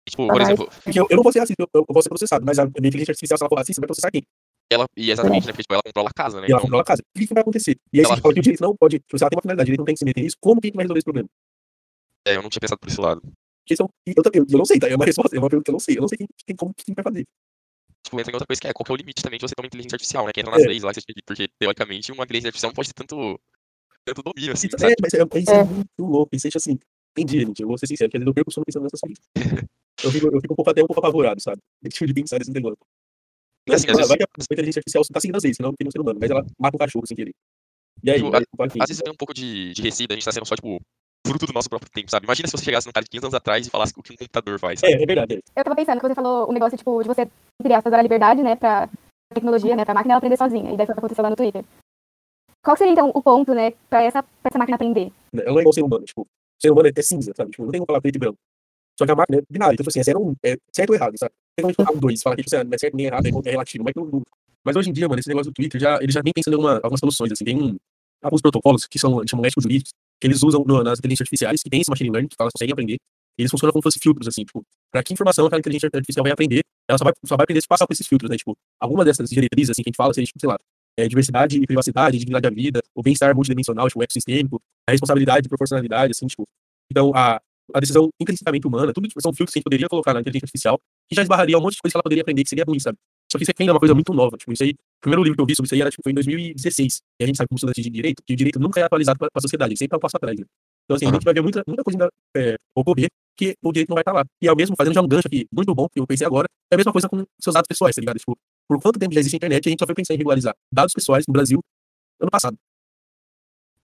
Tipo, 0.09 0.29
por 0.29 0.41
exemplo, 0.41 0.69
Porque 0.85 1.01
eu, 1.01 1.07
eu 1.11 1.17
não 1.17 1.23
vou 1.23 1.33
ser 1.33 1.41
racista, 1.41 1.63
eu, 1.63 1.69
eu 1.75 1.85
vou 1.89 2.03
ser 2.03 2.09
processado, 2.11 2.45
mas 2.45 2.59
a 2.59 2.65
minha 2.67 2.89
inteligência 2.89 3.13
artificial, 3.13 3.39
se 3.39 3.43
ela 3.45 3.49
for 3.49 3.59
racista, 3.59 3.81
vai 3.81 3.87
processar 3.87 4.11
quem? 4.11 4.23
ela, 4.71 4.87
e 4.97 5.11
exatamente, 5.11 5.47
né, 5.47 5.53
porque, 5.53 5.63
tipo, 5.63 5.75
ela 5.75 5.83
controla 5.85 6.09
a 6.09 6.13
casa, 6.13 6.41
né? 6.41 6.49
E 6.49 6.51
ela 6.51 6.59
Então, 6.59 6.63
controla 6.63 6.83
a 6.83 6.87
casa. 6.87 7.03
O 7.03 7.19
que, 7.19 7.27
que 7.27 7.35
vai 7.35 7.43
acontecer? 7.43 7.77
E 7.93 8.01
aí, 8.01 8.05
Ela- 8.05 8.17
fala 8.17 8.35
que 8.35 8.41
o 8.41 8.43
direito 8.43 8.61
não 8.61 8.77
pode, 8.77 8.99
tipo, 8.99 9.17
se 9.19 9.23
ela 9.25 9.31
tem 9.31 9.37
uma 9.37 9.43
finalidade, 9.43 9.65
o 9.65 9.71
direito 9.71 9.81
não 9.81 9.85
tem 9.87 9.95
que 9.95 9.99
se 9.99 10.05
meter 10.05 10.23
nisso, 10.23 10.37
como 10.41 10.61
que 10.61 10.67
a 10.67 10.69
gente 10.69 10.77
vai 10.77 10.85
resolver 10.85 10.99
esse 10.99 11.05
problema? 11.05 11.29
é, 12.27 12.37
eu 12.37 12.43
não 12.43 12.49
tinha 12.49 12.61
pensado 12.61 12.79
por 12.79 12.89
esse 12.89 13.01
lado. 13.01 13.21
Porque 13.21 13.77
são, 13.77 13.89
e 14.07 14.15
eu, 14.17 14.23
também- 14.23 14.41
eu, 14.41 14.47
eu 14.51 14.59
não 14.59 14.65
sei, 14.65 14.79
tá? 14.79 14.89
É 14.89 14.97
uma 14.97 15.05
resposta, 15.09 15.37
é 15.37 15.39
uma 15.39 15.49
pergunta 15.49 15.65
que 15.65 15.71
eu 15.71 15.75
não 15.75 15.81
sei. 15.81 15.97
Eu 15.97 16.01
não 16.01 16.09
sei 16.09 16.19
quem, 16.19 16.27
quem, 16.47 16.57
como, 16.57 16.73
quem 16.75 16.95
vai 16.95 17.03
fazer. 17.05 17.25
Tipo, 18.05 18.21
entra 18.21 18.31
em 18.31 18.35
outra 18.35 18.47
coisa 18.47 18.61
que 18.61 18.69
é 18.69 18.73
qual 18.73 18.85
que 18.85 18.93
é 18.93 18.95
o 18.95 18.97
limite 18.97 19.23
também 19.23 19.39
de 19.39 19.49
você 19.49 19.55
ter 19.55 19.63
uma 19.63 19.67
inteligência 19.67 19.97
artificial, 19.97 20.27
né? 20.27 20.33
Que 20.33 20.41
entra 20.41 20.53
nas 20.53 20.63
É. 20.63 20.69
leis 20.69 20.83
lá, 20.83 20.93
porque, 21.27 21.49
teoricamente, 21.59 22.13
uma 22.13 22.25
inteligência 22.25 22.49
artificial 22.49 22.71
não 22.71 22.75
pode 22.75 22.89
ter 22.93 22.95
tanto, 22.95 23.41
tanto 24.05 24.23
domínio, 24.23 24.53
assim, 24.53 24.67
Então, 24.69 24.79
sabe? 24.79 24.93
é, 24.93 24.97
mas 25.01 25.15
é, 25.15 25.39
isso 25.41 25.51
é 25.51 25.65
muito 25.65 25.89
louco. 26.05 26.37
Isso 26.37 26.47
é 26.47 26.51
assim, 26.55 26.79
entendi, 27.17 27.41
gente. 27.41 27.63
Eu 27.63 27.69
vou 27.69 27.79
ser 27.79 27.87
sincero, 27.87 28.11
quer 28.11 28.19
dizer, 28.19 28.29
eu 28.29 28.35
perco 28.35 28.51
o 28.51 28.53
sono 28.53 28.65
pensando 28.67 28.83
nessas 28.85 29.01
coisas. 29.01 29.19
Eu 30.03 30.13
fico, 30.13 30.27
eu 30.27 30.41
fico 30.41 30.53
um 30.53 30.57
pouco, 30.57 30.71
até 30.71 30.83
um 30.83 30.87
pouco 30.87 31.01
apavorado, 31.01 31.41
sabe? 31.41 31.59
Esse 31.83 31.97
tipo 31.99 32.07
de 32.07 32.15
pensar 32.15 32.39
nesse 32.39 32.53
negócio. 32.53 32.79
Mas, 33.67 33.81
assim, 33.81 33.87
vai 33.87 33.97
vezes, 33.97 34.17
que 34.17 34.23
a 34.23 34.45
inteligência 34.53 34.81
artificial 34.81 35.05
tá 35.11 35.21
seguindo 35.21 35.37
as 35.37 35.43
leis, 35.43 35.57
senão 35.57 35.73
tem 35.73 35.89
um 35.89 35.91
ser 35.91 36.01
humano, 36.01 36.19
mas 36.21 36.31
ela 36.31 36.45
mata 36.59 36.77
um 36.77 36.79
cachorro 36.79 37.07
sem 37.07 37.17
querer. 37.17 37.33
E 38.03 38.11
aí, 38.11 38.19
Tipo, 38.19 38.31
vai 38.31 38.69
quem? 38.69 38.83
às 38.83 38.89
vezes 38.89 39.01
eu 39.01 39.05
tenho 39.05 39.15
um 39.15 39.17
pouco 39.17 39.33
de, 39.33 39.73
de 39.73 39.81
receio 39.81 40.07
da 40.07 40.15
gente 40.15 40.21
estar 40.21 40.33
sendo 40.33 40.45
só, 40.47 40.55
tipo, 40.55 40.79
fruto 41.27 41.47
do 41.47 41.53
nosso 41.53 41.69
próprio 41.69 41.91
tempo, 41.91 42.11
sabe? 42.11 42.27
Imagina 42.27 42.49
se 42.49 42.57
você 42.57 42.65
chegasse 42.65 42.87
num 42.87 42.93
cara 42.93 43.05
de 43.05 43.11
15 43.11 43.25
anos 43.25 43.35
atrás 43.35 43.67
e 43.67 43.71
falasse 43.71 43.93
o 43.97 44.03
que 44.03 44.13
um 44.13 44.17
computador 44.17 44.59
faz, 44.59 44.81
sabe? 44.81 44.93
É, 44.93 45.03
é 45.03 45.07
verdade. 45.07 45.35
É. 45.35 45.61
Eu 45.61 45.65
tava 45.65 45.77
pensando 45.77 46.01
que 46.01 46.07
você 46.07 46.15
falou 46.15 46.49
o 46.49 46.53
negócio, 46.53 46.77
tipo, 46.77 47.03
de 47.03 47.09
você, 47.09 47.29
entre 47.61 47.75
aspas, 47.75 47.91
dar 47.91 47.99
a 47.99 48.03
liberdade, 48.03 48.43
né, 48.43 48.57
pra 48.57 48.89
tecnologia, 49.33 49.75
né, 49.75 49.85
pra 49.85 49.95
máquina 49.95 50.15
ela 50.15 50.19
aprender 50.19 50.37
sozinha. 50.37 50.73
E 50.73 50.77
daí 50.77 50.87
foi 50.87 50.93
o 50.93 50.97
que 50.97 51.01
aconteceu 51.01 51.23
lá 51.23 51.31
no 51.31 51.37
Twitter. 51.37 51.65
Qual 52.63 52.77
seria, 52.77 52.93
então, 52.93 53.11
o 53.15 53.23
ponto, 53.23 53.55
né, 53.55 53.73
pra 53.89 54.03
essa, 54.03 54.23
pra 54.23 54.51
essa 54.51 54.59
máquina 54.59 54.77
aprender? 54.77 55.13
Ela 55.33 55.51
não 55.51 55.59
é 55.59 55.61
igual 55.61 55.73
ser 55.73 55.83
humano, 55.83 56.05
tipo, 56.05 56.27
ser 56.61 56.71
humano 56.71 56.89
é, 56.89 56.93
é 56.95 57.03
cinza, 57.03 57.33
sabe? 57.37 57.51
Tipo, 57.51 57.65
não 57.65 57.71
tem 57.71 57.81
como 57.81 57.87
falar 57.87 58.01
preto 58.01 58.17
e 58.17 58.19
branco. 58.19 58.39
Só 58.99 59.05
que 59.05 59.13
a 59.13 59.17
máquina 59.17 59.39
é 59.39 59.43
binária, 59.51 59.75
então, 59.75 59.83
tipo 59.83 59.91
assim, 59.91 60.01
é 60.01 60.05
zero 60.05 60.21
um, 60.21 60.35
é 60.45 60.57
certo 60.73 60.91
ou 60.91 60.97
errado, 60.97 61.19
sabe? 61.19 61.33
Tem 61.57 61.63
como 61.63 61.69
a 61.69 61.73
gente 61.73 61.85
falar 61.85 61.97
um 61.97 62.01
dois, 62.01 62.23
falar 62.23 62.37
que 62.37 62.43
tipo, 62.43 62.55
assim, 62.55 62.65
não 62.65 62.75
é 62.75 62.79
certo 62.79 62.97
nem 62.97 63.07
errado, 63.07 63.27
é 63.27 63.51
relativo, 63.51 63.85
mas, 63.85 63.95
não, 63.97 64.23
mas 64.65 64.77
hoje 64.77 64.91
em 64.91 64.93
dia, 64.93 65.09
mano, 65.09 65.19
esse 65.19 65.29
negócio 65.29 65.51
do 65.51 65.55
Twitter, 65.55 65.81
já, 65.81 65.99
ele 66.01 66.13
já 66.13 66.23
vem 66.23 66.33
pensando 66.33 66.55
em 66.55 66.57
alguma, 66.57 66.77
algumas 66.77 67.01
soluções, 67.01 67.33
assim, 67.33 67.45
tem 67.45 67.61
um, 67.61 67.77
alguns 68.23 68.41
protocolos 68.41 68.87
que 68.87 68.99
são, 68.99 69.23
chamam 69.29 69.45
éticos 69.45 69.65
jurídicos, 69.65 69.93
que 70.21 70.27
eles 70.27 70.43
usam 70.43 70.65
no, 70.67 70.83
nas 70.83 70.99
inteligências 70.99 71.27
artificiais, 71.27 71.63
que 71.63 71.71
tem 71.71 71.81
esse 71.81 71.91
machine 71.91 72.11
learning, 72.11 72.29
que 72.29 72.37
elas 72.39 72.53
conseguem 72.53 72.73
aprender, 72.73 72.97
eles 73.37 73.51
funcionam 73.51 73.73
como 73.73 73.83
se 73.83 73.85
fossem 73.85 74.01
filtros, 74.03 74.29
assim, 74.29 74.45
tipo, 74.45 74.65
pra 74.91 75.03
que 75.03 75.13
informação 75.13 75.47
aquela 75.47 75.59
inteligência 75.59 75.91
artificial 75.93 76.23
vai 76.23 76.33
aprender, 76.33 76.61
ela 76.89 76.99
só 76.99 77.05
vai, 77.05 77.13
só 77.25 77.37
vai 77.37 77.45
aprender 77.45 77.61
se 77.61 77.69
passar 77.69 77.87
por 77.87 77.93
esses 77.93 78.07
filtros, 78.07 78.31
né, 78.31 78.37
tipo, 78.37 78.57
alguma 78.81 79.05
dessas 79.05 79.29
diretrizes, 79.29 79.71
assim, 79.71 79.83
que 79.83 79.89
a 79.89 79.91
gente 79.91 79.97
fala, 79.97 80.15
seria, 80.15 80.27
tipo, 80.27 80.41
sei 80.41 80.49
lá, 80.49 80.57
é, 80.97 81.09
diversidade 81.09 81.59
e 81.59 81.67
privacidade, 81.67 82.19
dignidade 82.19 82.43
da 82.43 82.51
vida, 82.51 82.81
o 82.95 83.03
bem-estar 83.03 83.35
multidimensional, 83.35 83.89
tipo, 83.89 84.01
o 84.01 84.03
ecossistêmico, 84.03 84.61
a 84.89 84.93
responsabilidade 84.93 85.47
e 85.47 85.49
proporcionalidade, 85.49 86.13
assim, 86.13 86.27
tipo, 86.27 86.45
então, 86.91 87.11
a, 87.15 87.41
a 87.75 87.81
decisão 87.81 88.11
intrinsecamente 88.21 88.67
humana, 88.67 88.93
tudo 88.93 89.09
tipo, 89.09 89.21
são 89.21 89.33
filtros 89.33 89.53
que 89.53 89.59
a 89.59 89.61
gente 89.61 89.65
poderia 89.65 89.89
colocar 89.89 90.15
na 90.15 90.21
inteligência 90.21 90.47
artificial, 90.47 90.79
que 91.09 91.17
já 91.17 91.23
esbarraria 91.23 91.59
um 91.59 91.61
monte 91.61 91.75
de 91.75 91.83
coisa 91.83 91.93
que 91.93 91.97
ela 91.97 92.03
poderia 92.03 92.23
aprender, 92.23 92.43
que 92.43 92.49
seria 92.49 92.65
ruim, 92.65 92.79
sabe? 92.79 92.99
Só 93.35 93.39
que 93.39 93.43
isso 93.43 93.53
ainda 93.59 93.73
é 93.73 93.75
uma 93.75 93.81
coisa 93.81 93.95
muito 93.95 94.15
nova, 94.15 94.37
tipo, 94.37 94.53
isso 94.53 94.63
aí, 94.63 94.71
o 94.71 95.01
primeiro 95.01 95.25
livro 95.25 95.35
que 95.35 95.43
eu 95.43 95.47
vi 95.47 95.57
sobre 95.57 95.67
isso 95.67 95.75
aí 95.75 95.81
era, 95.81 95.91
tipo, 95.91 96.05
foi 96.05 96.13
em 96.13 96.15
2016, 96.15 97.03
e 97.19 97.25
a 97.25 97.27
gente 97.27 97.37
sabe 97.37 97.49
como 97.49 97.57
estudante 97.57 97.83
de 97.83 97.91
direito, 97.91 98.23
que 98.25 98.33
o 98.33 98.37
direito 98.37 98.61
nunca 98.61 98.79
é 98.79 98.85
atualizado 98.85 99.19
para 99.19 99.29
a 99.35 99.41
sociedade, 99.41 99.77
sempre 99.77 99.97
é 99.97 99.99
um 99.99 100.01
passo 100.01 100.17
atrás, 100.17 100.39
né? 100.39 100.47
Então, 100.85 100.95
assim, 100.95 101.07
a 101.07 101.11
gente 101.11 101.25
vai 101.25 101.35
ver 101.35 101.43
muita, 101.43 101.65
muita 101.67 101.83
coisa 101.83 101.99
ainda 101.99 102.13
é, 102.37 102.55
ocorrer 102.77 103.09
que 103.37 103.57
o 103.61 103.73
direito 103.73 103.89
não 103.89 103.97
vai 103.97 104.03
estar 104.03 104.13
lá. 104.13 104.25
E 104.41 104.47
é 104.47 104.53
o 104.53 104.55
mesmo, 104.55 104.77
fazendo 104.77 104.95
já 104.95 105.03
um 105.03 105.09
gancho 105.09 105.27
aqui, 105.27 105.49
muito 105.53 105.75
bom, 105.75 105.89
que 105.89 105.99
eu 105.99 106.07
pensei 106.07 106.25
agora, 106.25 106.47
é 106.71 106.77
a 106.77 106.79
mesma 106.79 106.93
coisa 106.93 107.09
com 107.09 107.25
seus 107.41 107.55
dados 107.55 107.67
pessoais, 107.67 107.97
tá 107.97 108.01
ligado? 108.01 108.19
Tipo, 108.19 108.39
por 108.69 108.81
quanto 108.81 109.01
tempo 109.01 109.13
já 109.13 109.19
existe 109.19 109.35
a 109.35 109.39
internet, 109.39 109.67
a 109.67 109.71
gente 109.71 109.81
só 109.81 109.87
foi 109.87 109.97
pensar 109.97 110.15
em 110.15 110.19
regularizar 110.19 110.55
dados 110.73 110.95
pessoais 110.95 111.25
no 111.27 111.33
Brasil 111.33 111.59
ano 112.21 112.31
passado. 112.31 112.57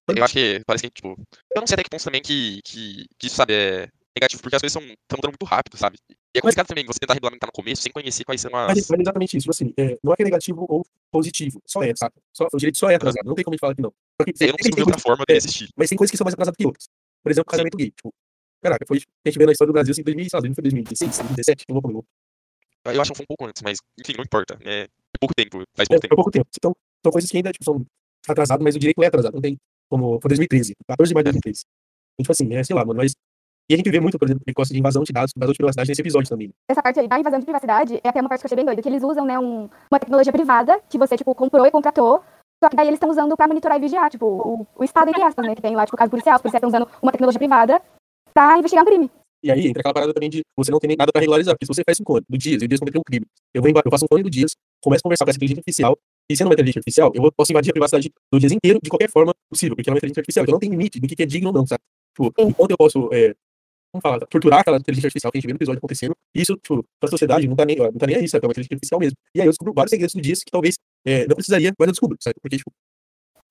Eu 0.07 0.25
acho 0.25 0.35
que 0.35 0.63
parece 0.65 0.85
que, 0.85 0.91
tipo, 0.91 1.09
eu 1.55 1.61
não 1.61 1.67
sei 1.67 1.75
até 1.75 1.83
que 1.83 1.91
ponto 1.91 2.05
também 2.05 2.23
que, 2.23 2.61
que, 2.65 3.07
que 3.19 3.27
isso, 3.27 3.35
sabe, 3.35 3.55
é 3.55 3.89
negativo, 4.21 4.43
porque 4.43 4.57
as 4.57 4.63
coisas 4.63 4.77
estão 4.83 5.17
mudando 5.17 5.33
muito 5.33 5.45
rápido, 5.45 5.77
sabe? 5.77 5.97
E 6.11 6.39
é 6.39 6.41
complicado 6.41 6.67
também 6.67 6.85
você 6.85 6.99
tentar 7.01 7.15
regulamentar 7.15 7.49
no 7.49 7.53
começo 7.53 7.83
sem 7.83 7.91
conhecer 7.91 8.25
quais 8.25 8.41
são 8.41 8.51
Mas, 8.53 8.79
as. 8.79 8.89
mas 8.89 8.99
é 8.99 9.03
exatamente 9.03 9.37
isso, 9.37 9.45
tipo 9.45 9.51
assim, 9.51 9.75
é, 9.77 9.99
não 10.03 10.13
é 10.13 10.17
que 10.17 10.23
é 10.23 10.25
negativo 10.27 10.67
ou 10.69 10.85
positivo, 11.11 11.61
só 11.67 11.83
é, 11.83 11.93
sabe? 11.97 12.15
Só, 12.33 12.47
o 12.53 12.57
direito 12.59 12.79
só 12.79 12.91
é 12.91 12.95
atrasado, 12.95 13.25
não 13.27 13.35
tem 13.35 13.45
como 13.45 13.55
a 13.55 13.57
gente 13.57 13.61
falar 13.61 13.75
que 13.75 13.83
não. 13.83 13.93
Só 14.21 14.25
que, 14.25 14.33
Eu 14.45 14.49
não 14.49 14.57
consigo 14.57 14.77
ver 14.77 14.83
outra 14.83 14.99
forma 15.01 15.23
é, 15.23 15.27
dele 15.27 15.39
existir. 15.39 15.69
Mas 15.77 15.89
tem 15.89 15.99
coisas 15.99 16.11
que 16.11 16.17
são 16.17 16.25
mais 16.25 16.35
atrasadas 16.35 16.57
que 16.57 16.67
outras. 16.67 16.89
Por 17.23 17.31
exemplo, 17.33 17.49
o 17.49 17.51
casamento 17.51 17.77
gay. 17.77 17.91
Tipo, 17.91 18.15
caraca, 18.63 18.85
foi, 18.87 18.99
a 18.99 19.29
gente 19.29 19.39
vê 19.39 19.47
na 19.47 19.53
história 19.53 19.71
do 19.71 19.75
Brasil 19.75 19.93
assim, 19.93 20.03
2000, 20.03 20.31
sei 20.31 20.37
lá, 20.39 20.55
foi 20.55 20.63
2016, 20.63 21.17
2017, 21.19 21.65
não 21.69 21.75
vou 21.75 21.83
comigo. 21.83 22.05
Eu 22.85 23.01
acho 23.03 23.11
que 23.13 23.17
foi 23.17 23.25
um 23.25 23.27
pouco 23.27 23.45
antes, 23.47 23.63
mas, 23.63 23.79
enfim, 23.99 24.15
não 24.17 24.25
importa. 24.25 24.59
É 24.65 24.89
pouco 25.21 25.35
tempo, 25.35 25.63
faz 25.77 25.87
É, 25.87 25.93
pouco 25.93 26.01
foi 26.01 26.01
tempo. 26.01 26.17
pouco 26.17 26.31
tempo. 26.31 26.49
Então, 26.57 26.73
são 27.05 27.13
coisas 27.13 27.31
que 27.31 27.37
ainda 27.37 27.53
tipo, 27.53 27.65
são 27.65 27.85
atrasadas, 28.27 28.63
mas 28.65 28.75
o 28.75 28.79
direito 28.79 29.03
é 29.03 29.07
atrasado. 29.07 29.35
Não 29.35 29.41
tem 29.41 29.59
como. 29.89 30.19
Foi 30.21 30.29
2013, 30.31 30.75
14 30.89 31.09
de 31.11 31.15
maio 31.15 31.25
de 31.25 31.31
2013. 31.33 31.65
Então, 32.15 32.25
tipo 32.25 32.33
assim, 32.33 32.55
é, 32.55 32.65
sei 32.65 32.75
lá, 32.75 32.85
mano, 32.85 32.99
mas. 32.99 33.13
E 33.71 33.75
a 33.75 33.77
gente 33.77 33.89
vê 33.89 34.01
muito, 34.01 34.19
por 34.19 34.27
exemplo, 34.27 34.43
negócio 34.45 34.75
de 34.75 34.81
invasão 34.81 35.05
de 35.05 35.13
dados, 35.13 35.33
invasão 35.37 35.53
de 35.53 35.59
privacidade 35.59 35.89
nesse 35.89 36.01
episódio 36.01 36.29
também. 36.29 36.51
Essa 36.69 36.83
parte 36.83 36.99
aí 36.99 37.07
da 37.07 37.21
invasão 37.21 37.39
de 37.39 37.45
privacidade 37.47 38.01
é 38.03 38.09
até 38.09 38.21
uma 38.21 38.29
parte 38.29 38.41
que 38.41 38.47
eu 38.47 38.49
achei 38.49 38.57
bem 38.57 38.65
doida, 38.65 38.83
que 38.83 38.89
eles 38.89 39.01
usam, 39.01 39.25
né, 39.25 39.39
um- 39.39 39.71
uma 39.89 40.01
tecnologia 40.01 40.33
privada 40.33 40.81
que 40.91 40.99
você, 40.99 41.17
tipo, 41.17 41.33
comprou 41.37 41.65
e 41.65 41.71
contratou, 41.71 42.21
só 42.61 42.69
que 42.69 42.75
daí 42.75 42.89
eles 42.89 42.97
estão 42.97 43.09
usando 43.09 43.37
pra 43.37 43.47
monitorar 43.47 43.79
e 43.79 43.81
vigiar, 43.81 44.11
tipo, 44.11 44.27
o, 44.27 44.67
o 44.77 44.83
Estado, 44.83 45.11
entre 45.11 45.23
aspas, 45.23 45.47
né, 45.47 45.55
que 45.55 45.63
tem 45.63 45.77
lá, 45.77 45.87
tipo, 45.87 45.95
o 45.95 45.99
caso 45.99 46.11
policial, 46.11 46.35
os 46.35 46.43
policiais 46.43 46.59
estão 46.65 46.69
usando 46.69 46.91
uma 47.01 47.13
tecnologia 47.13 47.39
privada 47.39 47.81
pra 48.35 48.59
investigar 48.59 48.83
um 48.83 48.89
crime. 48.89 49.09
E 49.45 49.53
aí 49.53 49.69
entra 49.69 49.83
aquela 49.83 49.95
parada 49.95 50.13
também 50.13 50.29
de 50.31 50.41
você 50.59 50.73
não 50.73 50.81
tem 50.81 50.89
nem 50.89 50.97
nada 50.97 51.13
pra 51.13 51.21
regularizar, 51.21 51.55
porque 51.55 51.65
se 51.65 51.73
você 51.73 51.83
faz 51.87 52.01
um 52.01 52.05
clone 52.05 52.25
do 52.29 52.37
Dias 52.37 52.61
e 52.63 52.65
o 52.65 52.69
Dias 52.69 52.81
cometeu 52.81 53.01
um 53.01 53.05
crime, 53.07 53.25
eu, 53.55 53.63
vou, 53.63 53.71
eu 53.71 53.91
faço 53.93 54.05
um 54.05 54.09
clone 54.09 54.25
do 54.25 54.31
Dias, 54.31 54.51
começo 54.83 54.99
a 55.01 55.05
conversar 55.05 55.25
com 55.25 55.31
essa 55.31 55.39
inteligência 55.39 55.61
artificial, 55.61 55.97
e 56.29 56.37
sendo 56.37 56.49
uma 56.49 56.55
inteligência 56.55 56.81
artificial, 56.81 57.13
eu 57.15 57.31
posso 57.31 57.53
invadir 57.53 57.71
a 57.71 57.73
privacidade 57.73 58.11
do 58.33 58.41
Dias 58.41 58.51
inteiro 58.51 58.81
de 58.83 58.91
qualquer 58.91 59.09
forma 59.09 59.33
possível, 59.49 59.77
porque 59.77 59.89
ela 59.89 59.95
é 59.95 59.97
uma 59.97 59.99
inteligência 59.99 60.23
artificial, 60.23 60.43
então 60.43 60.55
não 60.55 60.59
tem 60.59 60.71
limite 60.71 60.99
do 60.99 61.07
que 61.07 61.23
é 61.23 61.27
digno 61.27 61.51
ou 61.51 61.55
não, 61.55 61.65
sabe? 61.65 61.81
Tipo, 62.19 62.35
enquanto 62.43 62.73
eu 62.73 62.77
posso, 62.77 63.09
é, 63.13 63.33
vamos 63.93 64.03
falar, 64.03 64.21
torturar 64.27 64.61
aquela 64.61 64.77
inteligência 64.79 65.09
artificial 65.09 65.31
que 65.33 65.39
a 65.39 65.41
gente 65.41 65.47
vê 65.49 65.53
no 65.53 65.57
episódio 65.59 65.79
acontecendo, 65.79 66.15
isso, 66.35 66.55
tipo, 66.57 66.85
pra 67.01 67.11
sociedade 67.11 67.47
não 67.49 67.57
tá 67.57 67.65
nem, 67.65 67.81
ó, 67.81 67.85
não 67.85 67.99
tá 67.99 68.07
nem 68.07 68.17
aí, 68.17 68.29
sabe? 68.29 68.45
É 68.45 68.47
uma 68.47 68.53
inteligência 68.53 68.75
artificial 68.75 69.01
mesmo. 69.01 69.17
E 69.35 69.41
aí 69.41 69.47
eu 69.47 69.51
descubro 69.51 69.73
vários 69.75 69.91
segredos 69.91 70.15
do 70.15 70.21
Dias 70.21 70.41
que 70.41 70.51
talvez 70.51 70.77
é, 71.05 71.27
não 71.27 71.35
precisaria, 71.35 71.73
mas 71.79 71.87
eu 71.89 71.93
descubro, 71.93 72.17
sabe? 72.21 72.35
Porque, 72.41 72.57
tipo, 72.57 72.71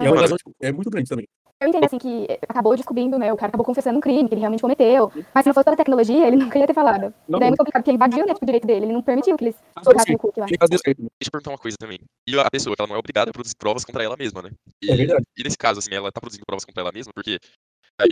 é 0.01 0.07
uma 0.09 0.17
invasão, 0.17 0.37
tipo, 0.37 0.51
é 0.61 0.71
muito 0.71 0.89
grande 0.89 1.09
também. 1.09 1.27
Eu 1.61 1.67
entendo, 1.67 1.83
assim, 1.83 1.97
que 1.97 2.25
acabou 2.47 2.73
descobrindo, 2.73 3.19
né, 3.19 3.33
o 3.33 3.35
cara 3.35 3.49
acabou 3.49 3.65
confessando 3.65 3.97
um 3.97 3.99
crime 3.99 4.29
que 4.29 4.33
ele 4.33 4.39
realmente 4.39 4.61
cometeu, 4.61 5.11
mas 5.35 5.43
se 5.43 5.49
não 5.49 5.53
fosse 5.53 5.65
pela 5.65 5.75
tecnologia, 5.75 6.25
ele 6.25 6.37
nunca 6.55 6.57
ia 6.57 6.65
ter 6.65 6.73
falado. 6.73 7.13
Não, 7.27 7.37
e 7.37 7.39
daí 7.41 7.47
é 7.47 7.49
muito 7.49 7.57
complicado, 7.57 7.81
porque 7.83 7.91
invadiu, 7.91 8.25
né, 8.25 8.33
tipo, 8.33 8.45
o 8.45 8.45
direito 8.45 8.65
dele, 8.65 8.85
ele 8.85 8.93
não 8.93 9.01
permitiu 9.01 9.35
que 9.35 9.43
eles 9.43 9.55
colocassem 9.75 10.13
assim, 10.13 10.15
o 10.15 10.19
cookie 10.19 10.39
lá. 10.39 10.45
né? 10.45 10.51
Deixa 10.57 10.81
eu 10.87 11.31
perguntar 11.31 11.51
uma 11.51 11.57
coisa 11.57 11.75
também. 11.77 11.99
E 12.25 12.39
a 12.39 12.49
pessoa, 12.49 12.73
ela 12.79 12.87
não 12.87 12.95
é 12.95 12.99
obrigada 12.99 13.29
a 13.29 13.33
produzir 13.33 13.57
provas 13.57 13.83
contra 13.83 14.01
ela 14.01 14.15
mesma, 14.15 14.41
né? 14.41 14.51
E, 14.81 14.89
É 14.89 14.95
verdade. 14.95 15.25
e 15.37 15.43
nesse 15.43 15.57
caso, 15.57 15.79
assim, 15.79 15.93
ela 15.93 16.09
tá 16.13 16.21
produzindo 16.21 16.45
provas 16.45 16.63
contra 16.63 16.81
ela 16.81 16.93
mesma, 16.93 17.11
porque 17.13 17.37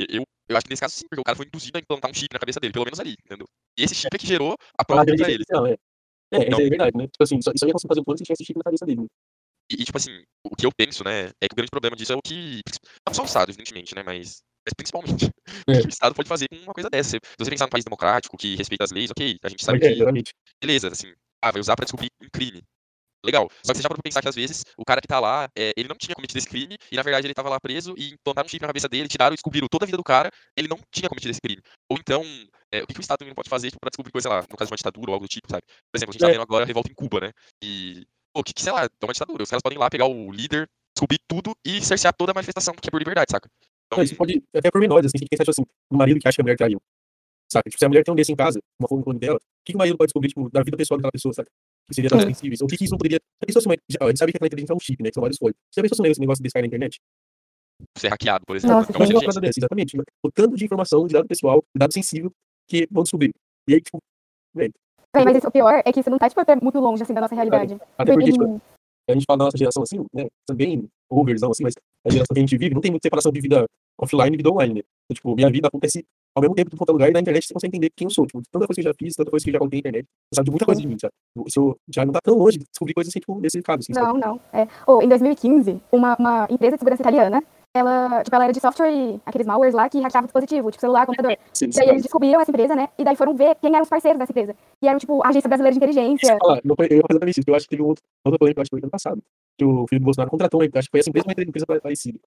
eu, 0.10 0.24
eu 0.50 0.58
acho 0.58 0.66
que 0.66 0.72
nesse 0.72 0.82
caso 0.82 0.96
sim, 0.96 1.06
porque 1.10 1.22
o 1.22 1.24
cara 1.24 1.36
foi 1.36 1.46
induzido 1.46 1.78
a 1.78 1.82
implantar 1.82 2.10
um 2.12 2.14
chip 2.14 2.34
na 2.34 2.40
cabeça 2.40 2.60
dele, 2.60 2.74
pelo 2.74 2.86
menos 2.86 3.00
ali, 3.00 3.16
entendeu? 3.26 3.46
E 3.78 3.84
esse 3.84 3.96
chip 3.96 4.14
é 4.14 4.18
que 4.18 4.28
gerou 4.28 4.56
a 4.78 4.84
prova 4.86 5.02
contra 5.06 5.16
inteligência 5.16 5.34
ele. 5.34 5.44
artificial, 5.62 5.68
é. 5.68 5.78
É, 6.30 6.48
Então- 6.48 6.60
é 6.60 6.70
verdade, 6.70 6.98
né? 6.98 7.04
Tipo 7.08 7.24
assim, 7.24 7.42
só, 7.42 7.52
só 7.58 7.66
ia 7.68 7.72
conseguir 7.74 7.88
fazer 7.90 8.02
um 8.02 8.04
plano 8.04 8.18
se 8.18 8.24
tivesse 8.24 8.44
chip 8.46 8.58
na 8.58 8.64
cabeça 8.64 8.86
dele. 8.86 9.02
né? 9.02 9.08
E, 9.72 9.82
e, 9.82 9.86
tipo 9.86 9.98
assim, 9.98 10.24
o 10.46 10.56
que 10.56 10.66
eu 10.66 10.72
penso, 10.76 11.04
né, 11.04 11.30
é 11.42 11.48
que 11.48 11.54
o 11.54 11.56
grande 11.56 11.70
problema 11.72 11.96
disso 11.96 12.14
é 12.14 12.16
o 12.16 12.22
que. 12.22 12.62
Não 13.06 13.14
só 13.14 13.24
o 13.24 13.26
Estado, 13.26 13.50
evidentemente, 13.50 13.94
né, 13.96 14.04
mas. 14.04 14.42
Mas 14.66 14.74
principalmente, 14.76 15.30
É. 15.68 15.82
o 15.82 15.86
o 15.86 15.90
Estado 15.90 16.14
pode 16.16 16.28
fazer 16.28 16.46
com 16.50 16.58
uma 16.58 16.74
coisa 16.74 16.90
dessa. 16.90 17.12
Se 17.12 17.20
você 17.40 17.50
pensar 17.50 17.66
num 17.66 17.70
país 17.70 17.86
democrático, 17.86 18.36
que 18.38 18.56
respeita 18.56 18.84
as 18.84 18.92
leis, 18.92 19.10
ok, 19.12 19.38
a 19.44 19.50
gente 19.50 19.64
sabe 19.64 19.78
é, 19.78 19.82
que. 19.82 19.88
exatamente. 19.96 20.34
beleza, 20.62 20.90
assim, 20.90 21.14
ah, 21.42 21.52
vai 21.52 21.62
usar 21.62 21.76
pra 21.76 21.86
descobrir 21.86 22.10
um 22.22 22.28
crime. 22.32 22.62
Legal. 23.26 23.50
Só 23.64 23.74
que 23.74 23.78
você 23.78 23.84
já 23.84 23.90
pra 23.90 23.98
pensar 24.02 24.22
que 24.22 24.28
às 24.30 24.36
vezes 24.36 24.64
o 24.78 24.86
cara 24.86 25.02
que 25.02 25.08
tá 25.08 25.20
lá, 25.20 25.50
é, 25.58 25.74
ele 25.76 25.88
não 25.88 25.96
tinha 25.96 26.16
cometido 26.16 26.38
esse 26.38 26.48
crime, 26.48 26.78
e 26.92 26.96
na 26.96 27.04
verdade 27.04 27.28
ele 27.28 27.34
tava 27.34 27.50
lá 27.50 27.60
preso 27.60 27.94
e 27.98 28.14
implantaram 28.14 28.46
um 28.46 28.50
chip 28.50 28.62
na 28.62 28.68
cabeça 28.68 28.88
dele, 28.88 29.08
tiraram 29.08 29.34
e 29.34 29.38
descobriram 29.38 29.68
toda 29.68 29.86
a 29.86 29.88
vida 29.88 29.98
do 29.98 30.04
cara, 30.04 30.30
ele 30.56 30.68
não 30.68 30.78
tinha 30.92 31.10
cometido 31.10 31.32
esse 31.32 31.42
crime. 31.42 31.62
Ou 31.90 31.98
então, 31.98 32.24
é, 32.72 32.84
o 32.84 32.88
que, 32.88 32.94
que 32.94 33.00
o 33.00 33.02
Estado 33.02 33.20
também 33.20 33.32
não 33.32 33.36
pode 33.36 33.50
fazer 33.50 33.70
tipo, 33.70 33.80
pra 33.80 33.90
descobrir 33.90 34.12
coisa, 34.12 34.30
lá, 34.30 34.42
no 34.42 34.56
caso 34.58 34.70
de 34.70 34.74
uma 34.74 34.78
ditadura 34.78 35.12
ou 35.12 35.14
algo 35.16 35.26
do 35.26 35.30
tipo, 35.30 35.48
sabe? 35.50 35.64
Por 35.92 35.98
exemplo, 35.98 36.12
a 36.12 36.14
gente 36.14 36.22
tá 36.22 36.28
É. 36.28 36.32
vendo 36.32 36.42
agora 36.42 36.64
a 36.64 36.68
revolta 36.68 36.92
em 36.92 36.94
Cuba, 36.94 37.20
né? 37.20 37.32
E, 37.64 38.06
pô, 38.34 38.44
que, 38.44 38.54
que 38.54 38.62
sei 38.62 38.72
lá, 38.72 38.84
é 38.86 39.06
uma 39.06 39.14
ditadura. 39.14 39.44
Os 39.44 39.50
caras 39.50 39.62
podem 39.62 39.78
ir 39.78 39.80
lá 39.80 39.90
pegar 39.90 40.06
o 40.06 40.32
líder, 40.32 40.70
descobrir 40.96 41.20
tudo 41.28 41.56
e 41.66 41.82
cercear 41.82 42.14
toda 42.14 42.32
a 42.32 42.36
manifestação 42.36 42.74
que 42.76 42.88
é 42.88 42.92
por 42.92 43.00
liberdade, 43.00 43.32
saca? 43.32 43.50
Então, 43.88 43.98
Não, 43.98 44.04
isso 44.04 44.16
pode 44.16 44.44
até 44.56 44.70
pormenores, 44.70 45.08
assim, 45.08 45.26
que 45.26 45.36
tipo 45.38 45.50
assim, 45.50 45.64
um 45.92 45.98
marido 45.98 46.20
que 46.20 46.28
acha 46.28 46.36
que 46.36 46.42
a 46.42 46.44
mulher 46.44 46.58
traiu. 46.58 46.82
Saca? 47.52 47.70
Tipo, 47.70 47.80
se 47.80 47.86
a 47.86 47.90
mulher 47.90 48.04
tem 48.04 48.12
um 48.12 48.16
desse 48.16 48.32
em 48.32 48.36
casa, 48.36 48.60
uma 48.80 48.90
forma 48.90 49.04
clone 49.04 49.20
dela, 49.20 49.38
o 49.38 49.40
que, 49.66 49.72
que 49.72 49.76
o 49.76 49.78
marido 49.78 49.98
pode 49.98 50.08
descobrir, 50.10 50.28
tipo, 50.30 50.50
da 50.50 50.62
vida 50.62 50.76
pessoal 50.76 50.98
daquela 50.98 51.12
pessoa, 51.12 51.34
saca? 51.34 51.50
Que 51.88 51.96
seria 51.96 52.10
tão 52.10 52.20
Sim. 52.20 52.28
sensíveis. 52.28 52.62
Ou 52.62 52.66
o 52.66 52.70
que, 52.70 52.84
isso 52.84 52.92
não 52.92 52.98
poderia. 52.98 53.20
Já- 53.90 54.00
A 54.02 54.08
gente 54.08 54.20
sabe 54.20 54.32
que 54.32 54.38
aquela 54.38 54.48
inteligência 54.48 54.74
é 54.74 54.76
um 54.76 54.80
chip, 54.80 55.02
né? 55.02 55.10
Que 55.10 55.14
são 55.14 55.22
vários 55.22 55.38
códigos. 55.40 55.60
Você 55.72 55.80
já 55.80 55.84
pensou 55.84 56.06
se 56.06 56.12
esse 56.12 56.20
negócio 56.20 56.44
desse 56.44 56.54
cai 56.54 56.62
na 56.62 56.68
internet? 56.68 56.98
ser 57.96 58.10
hackeado, 58.10 58.44
por 58.46 58.56
exemplo. 58.56 58.76
Nossa, 58.78 58.92
é 58.92 58.98
uma 58.98 59.22
parada 59.22 59.40
dessa, 59.40 59.60
exatamente. 59.60 59.98
O 60.26 60.32
tanto 60.32 60.56
de 60.56 60.66
informação, 60.66 61.06
de 61.06 61.14
dado 61.14 61.28
pessoal, 61.28 61.60
de 61.76 61.80
dado 61.80 61.94
sensível, 61.94 62.32
que 62.68 62.88
vão 62.92 63.04
descobrir. 63.04 63.32
E 63.70 63.76
aí, 63.76 63.82
tipo, 63.82 64.00
Véi, 64.56 64.72
mas 65.14 65.38
esse- 65.38 65.48
o 65.48 65.52
pior 65.52 65.82
é 65.86 65.94
que 65.94 66.00
isso 66.00 66.10
não 66.10 66.18
tá, 66.18 66.28
tipo, 66.28 66.42
até 66.42 66.56
muito 66.56 66.80
longe, 66.80 67.04
assim, 67.04 67.14
da 67.14 67.22
nossa 67.22 67.36
realidade. 67.36 67.76
até 67.98 68.14
porque, 68.14 68.32
Porque, 68.32 68.32
tipo, 68.32 68.62
a 69.10 69.14
gente 69.14 69.26
fala 69.26 69.38
da 69.38 69.46
nossa 69.46 69.58
geração 69.58 69.84
assim, 69.84 70.04
né? 70.14 70.26
Também 70.48 70.88
overzão, 71.10 71.52
assim, 71.52 71.64
mas 71.64 71.76
a 72.06 72.10
geração 72.10 72.34
que 72.34 72.40
a 72.40 72.42
gente 72.42 72.58
vive 72.58 72.74
não 72.74 72.82
tem 72.82 72.92
muita 72.92 73.06
separação 73.06 73.32
de 73.32 73.40
vida 73.40 73.66
offline 74.00 74.34
e 74.34 74.38
vida 74.38 74.50
online, 74.50 74.74
né? 74.76 74.82
Então, 75.06 75.16
tipo, 75.16 75.36
minha 75.36 75.50
vida 75.52 75.68
acontece 75.68 76.04
ao 76.38 76.42
mesmo 76.42 76.54
tempo 76.54 76.70
em 76.72 76.78
qualquer 76.78 76.94
lugar 76.94 77.10
e 77.10 77.14
na 77.14 77.20
internet 77.20 77.48
você 77.48 77.54
consegue 77.54 77.76
entender 77.76 77.92
quem 77.96 78.06
eu 78.06 78.12
sou. 78.12 78.28
Tipo, 78.28 78.42
tanta 78.52 78.68
coisa 78.68 78.80
que 78.80 78.88
eu 78.88 78.92
já 78.92 78.98
fiz, 78.98 79.16
tanta 79.16 79.32
coisa 79.32 79.44
que 79.44 79.50
eu 79.50 79.54
já 79.54 79.60
contei 79.60 79.78
na 79.78 79.80
internet. 79.80 80.06
Você 80.06 80.36
sabe 80.36 80.46
de 80.46 80.52
muita 80.52 80.66
coisa 80.66 80.82
de 80.82 80.88
mim, 80.88 80.98
sabe? 81.00 81.14
O 81.36 81.50
seu 81.50 81.76
já 81.90 82.06
não 82.06 82.14
tá 82.14 82.20
tão 82.24 82.38
longe 82.38 82.60
de 82.60 82.66
descobrir 82.66 82.94
coisas 82.94 83.12
assim, 83.12 83.20
tipo, 83.20 83.40
nesse 83.40 83.62
caso, 83.64 83.80
assim, 83.80 83.94
sabe? 83.94 84.08
Não, 84.08 84.20
não. 84.20 84.40
É. 84.54 84.68
Ou, 84.86 85.02
em 85.02 85.10
2015, 85.10 85.82
uma, 85.92 86.16
uma 86.18 86.48
empresa 86.50 86.76
de 86.76 86.80
segurança 86.80 87.02
italiana, 87.02 87.42
ela, 87.74 88.24
tipo, 88.24 88.36
ela 88.36 88.44
era 88.46 88.54
de 88.54 88.60
software 88.60 88.92
e 88.92 89.20
aqueles 89.26 89.48
malwares 89.48 89.74
lá 89.74 89.90
que 89.90 90.00
hackeavam 90.00 90.28
dispositivo, 90.28 90.70
tipo 90.70 90.82
celular, 90.82 91.06
computador. 91.08 91.38
Sim, 91.54 91.66
E 91.66 91.70
daí 91.70 91.90
eles 91.90 92.04
descobriram 92.04 92.40
essa 92.40 92.52
empresa, 92.52 92.76
né? 92.76 92.90
E 92.98 93.04
daí 93.04 93.16
foram 93.16 93.36
ver 93.36 93.56
quem 93.56 93.72
eram 93.74 93.84
os 93.84 93.90
parceiros 93.90 94.20
dessa 94.20 94.32
empresa. 94.32 94.56
E 94.82 94.88
eram, 94.88 95.00
tipo, 95.00 95.24
a 95.24 95.30
Agência 95.30 95.48
Brasileira 95.48 95.74
de 95.74 95.84
Inteligência. 95.84 96.38
falar, 96.40 96.62
não 96.64 96.76
foi, 96.76 96.88
eu 96.92 97.28
isso, 97.28 97.42
eu 97.46 97.56
acho 97.56 97.66
que 97.66 97.72
teve 97.72 97.82
um 97.82 97.88
outro, 97.88 98.04
outra 98.24 98.38
polêmica, 98.38 98.60
eu 98.60 98.62
acho 98.62 98.70
que 98.70 98.76
foi 98.76 98.84
ano 98.84 98.92
passado, 98.92 99.22
que 99.58 99.66
o 99.66 99.88
Felipe 99.88 100.06
Bolsonaro 100.06 100.30
contratou, 100.30 100.62
acho 100.62 100.70
que 100.70 100.92
foi 100.92 101.00
essa 101.00 101.10
empresa, 101.10 101.26
uma 101.28 101.44
empresa 101.44 101.66
parecida. 101.66 102.20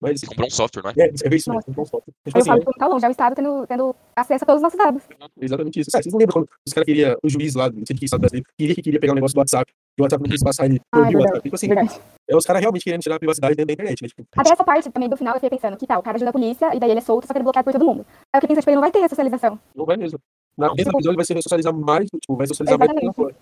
Mas 0.00 0.20
Você 0.20 0.26
comprou 0.26 0.46
um 0.46 0.50
software, 0.50 0.82
não 0.82 0.90
é? 0.90 0.94
é, 0.96 1.08
é 1.08 1.34
isso, 1.36 1.50
né? 1.50 1.56
Nossa. 1.56 1.70
Então, 1.70 1.84
foto. 1.84 2.04
Tipo 2.24 2.38
Eu 2.38 2.40
assim, 2.40 2.50
falo 2.50 2.64
que 2.64 2.78
tá 2.78 2.86
longe, 2.86 3.04
é 3.04 3.08
o 3.08 3.10
Estado 3.10 3.34
tendo, 3.34 3.66
tendo 3.66 3.94
acesso 4.16 4.44
a 4.44 4.46
todos 4.46 4.60
os 4.60 4.62
nossos 4.62 4.78
dados. 4.78 5.02
exatamente 5.40 5.80
isso. 5.80 5.90
Cara, 5.90 6.02
vocês 6.02 6.12
não 6.12 6.18
lembram 6.18 6.32
quando 6.32 6.48
os 6.66 6.72
caras 6.72 6.86
queriam, 6.86 7.16
o 7.22 7.28
juiz 7.28 7.54
lá, 7.54 7.68
não 7.68 7.84
sei 7.84 7.94
de 7.94 7.98
que 7.98 8.04
estado 8.06 8.20
brasileiro, 8.20 8.46
queria 8.58 8.74
que 8.74 8.82
queria 8.82 8.98
pegar 9.00 9.12
um 9.12 9.16
negócio 9.16 9.34
do 9.34 9.38
WhatsApp, 9.38 9.70
e 9.98 10.00
o 10.00 10.04
WhatsApp 10.04 10.22
não 10.24 10.30
quis 10.30 10.42
passar, 10.42 10.64
ele 10.64 10.80
Ah, 10.92 11.00
é 11.00 11.12
verdade. 11.12 11.40
Tipo 11.42 11.54
assim, 11.54 11.68
Verdade. 11.68 12.00
é 12.30 12.36
os 12.36 12.46
caras 12.46 12.60
realmente 12.62 12.82
querendo 12.84 13.02
tirar 13.02 13.16
a 13.16 13.18
privacidade 13.18 13.54
dentro 13.54 13.66
da 13.66 13.72
internet, 13.74 14.02
né? 14.02 14.08
Tipo, 14.08 14.24
Até 14.36 14.52
essa 14.52 14.64
parte 14.64 14.90
também 14.90 15.08
do 15.08 15.16
final 15.18 15.34
eu 15.34 15.40
fiquei 15.40 15.50
pensando, 15.58 15.76
que 15.76 15.86
tal, 15.86 16.00
o 16.00 16.02
cara 16.02 16.16
ajuda 16.16 16.30
a 16.30 16.32
polícia 16.32 16.74
e 16.74 16.80
daí 16.80 16.90
ele 16.90 17.00
é 17.00 17.02
solto, 17.02 17.26
só 17.26 17.34
que 17.34 17.38
ele 17.38 17.42
é 17.42 17.44
bloqueado 17.44 17.64
por 17.64 17.72
todo 17.72 17.84
mundo. 17.84 18.06
Aí 18.32 18.38
eu 18.38 18.40
fiquei 18.40 18.48
pensando, 18.56 18.60
tipo, 18.62 18.70
ele 18.70 18.76
não 18.76 18.82
vai 18.82 18.90
ter 18.90 19.00
ressocialização. 19.00 19.58
não 19.74 19.84
vai 19.84 19.96
mesmo. 19.98 20.18
Na 20.56 20.68
do 20.68 20.74
episódio 20.80 21.10
ele 21.10 21.16
vai 21.16 21.24
se 21.26 21.34
socializar 21.42 21.74
mais, 21.74 22.08
tipo, 22.08 22.36
vai 22.36 22.46
socializar 22.46 22.78
mais 22.78 22.90
Exatamente. 22.90 23.14
que 23.14 23.22
fora. 23.22 23.36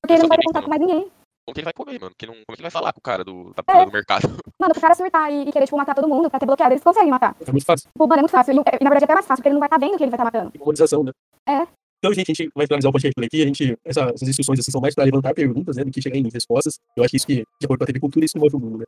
Porque 0.00 0.12
ele 0.14 0.22
não 0.22 0.28
vai 0.28 0.38
ter 0.38 0.44
contato 0.44 0.64
com 0.64 0.70
mais 0.70 0.80
ninguém. 0.80 1.10
Como 1.46 1.54
que 1.54 1.60
ele 1.60 1.64
vai 1.64 1.72
comer, 1.74 2.00
mano? 2.00 2.14
Que 2.16 2.26
não, 2.26 2.32
como 2.34 2.42
é 2.50 2.54
que 2.54 2.62
ele 2.62 2.62
vai 2.62 2.70
falar 2.70 2.92
com 2.92 3.00
o 3.00 3.02
cara 3.02 3.22
do, 3.22 3.52
da, 3.54 3.62
É. 3.80 3.84
do 3.84 3.92
mercado? 3.92 4.22
Mano, 4.58 4.72
pro 4.72 4.80
cara 4.80 4.94
surtar 4.94 5.30
e, 5.30 5.48
e 5.48 5.52
querer, 5.52 5.66
tipo, 5.66 5.76
matar 5.76 5.94
todo 5.94 6.08
mundo 6.08 6.30
pra 6.30 6.38
ter 6.40 6.46
bloqueado, 6.46 6.72
eles 6.72 6.82
conseguem 6.82 7.10
matar. 7.10 7.36
É 7.46 7.50
muito 7.52 7.66
fácil. 7.66 7.88
Tipo, 7.90 8.06
mano, 8.06 8.20
é 8.20 8.22
muito 8.22 8.30
fácil. 8.30 8.54
Não- 8.54 8.62
é- 8.66 8.78
e 8.80 8.84
na 8.84 8.88
verdade 8.90 9.02
é 9.02 9.06
até 9.06 9.14
mais 9.14 9.26
fácil, 9.26 9.42
porque 9.42 9.48
ele 9.48 9.54
não 9.54 9.60
vai 9.60 9.66
estar 9.66 9.78
vendo 9.78 9.96
que 9.98 10.04
ele 10.04 10.10
vai 10.10 10.16
estar 10.16 10.24
matando. 10.24 10.50
Tem 10.52 10.58
memorização, 10.58 11.04
né? 11.04 11.12
É. 11.46 11.66
Então, 11.98 12.12
gente, 12.14 12.30
a 12.30 12.34
gente 12.34 12.50
vai 12.54 12.66
finalizar 12.66 12.88
o 12.88 12.92
podcast 12.92 13.14
por 13.14 13.24
aqui. 13.24 13.42
A 13.42 13.46
gente, 13.46 13.78
essa- 13.84 14.10
essas 14.14 14.26
discussões 14.28 14.58
assim, 14.60 14.70
são 14.70 14.80
mais 14.80 14.94
para 14.94 15.04
levantar 15.04 15.34
perguntas, 15.34 15.76
né, 15.76 15.84
do 15.84 15.90
que 15.90 16.00
chegar 16.00 16.16
em 16.16 16.28
respostas. 16.30 16.78
Eu 16.96 17.02
acho 17.04 17.10
que 17.10 17.16
isso 17.18 17.26
que, 17.26 17.34
de 17.60 17.64
acordo 17.66 17.78
com 17.78 17.84
a 17.84 17.86
TV 17.86 18.00
Cultura, 18.00 18.24
isso 18.24 18.38
move 18.38 18.56
o 18.56 18.58
mundo, 18.60 18.78
né? 18.78 18.84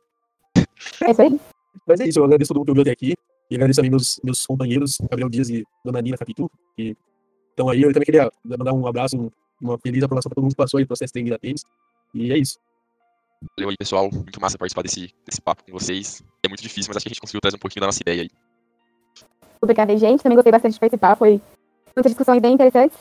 É 1.03 1.11
isso 1.11 1.21
aí. 1.21 1.39
Mas 1.87 1.99
é 1.99 2.07
isso, 2.07 2.19
eu 2.19 2.23
agradeço 2.25 2.47
todo 2.49 2.57
mundo 2.57 2.65
que 2.65 2.71
ouviu 2.71 2.81
até 2.81 2.91
aqui. 2.91 3.13
E 3.51 3.55
agradeço 3.55 3.77
também 3.77 3.91
meus, 3.91 4.19
meus 4.23 4.45
companheiros, 4.45 4.97
Gabriel 5.09 5.29
Dias 5.29 5.49
e 5.49 5.63
Dona 5.85 6.01
Nina 6.01 6.17
Capitu. 6.17 6.49
Que 6.75 6.95
estão 7.51 7.69
aí. 7.69 7.81
Eu 7.83 7.93
também 7.93 8.05
queria 8.05 8.31
mandar 8.43 8.73
um 8.73 8.87
abraço, 8.87 9.15
um- 9.17 9.29
uma 9.61 9.77
feliz 9.79 10.03
aprovação 10.03 10.29
para 10.29 10.35
todo 10.35 10.43
mundo 10.43 10.51
que 10.51 10.57
passou 10.57 10.77
aí 10.79 10.83
no 10.83 10.87
processo 10.87 11.13
de 11.13 11.29
da 11.29 11.37
tênis. 11.37 11.61
E 12.13 12.31
é 12.31 12.37
isso. 12.37 12.57
Valeu 13.57 13.69
aí, 13.69 13.77
pessoal. 13.77 14.09
Muito 14.11 14.41
massa 14.41 14.57
participar 14.57 14.81
desse, 14.81 15.13
desse 15.25 15.41
papo 15.41 15.63
com 15.63 15.71
vocês. 15.71 16.23
É 16.43 16.47
muito 16.47 16.61
difícil, 16.61 16.89
mas 16.89 16.97
acho 16.97 17.03
que 17.03 17.09
a 17.09 17.13
gente 17.13 17.21
conseguiu 17.21 17.41
trazer 17.41 17.55
um 17.55 17.59
pouquinho 17.59 17.81
da 17.81 17.87
nossa 17.87 18.01
ideia 18.01 18.23
aí. 18.23 18.29
Obrigada 19.61 19.95
gente. 19.97 20.23
Também 20.23 20.35
gostei 20.35 20.51
bastante 20.51 20.73
de 20.73 20.79
participar. 20.79 21.15
Foi 21.15 21.41
muitas 21.95 22.11
discussões 22.11 22.41
bem 22.41 22.53
interessantes. 22.53 22.97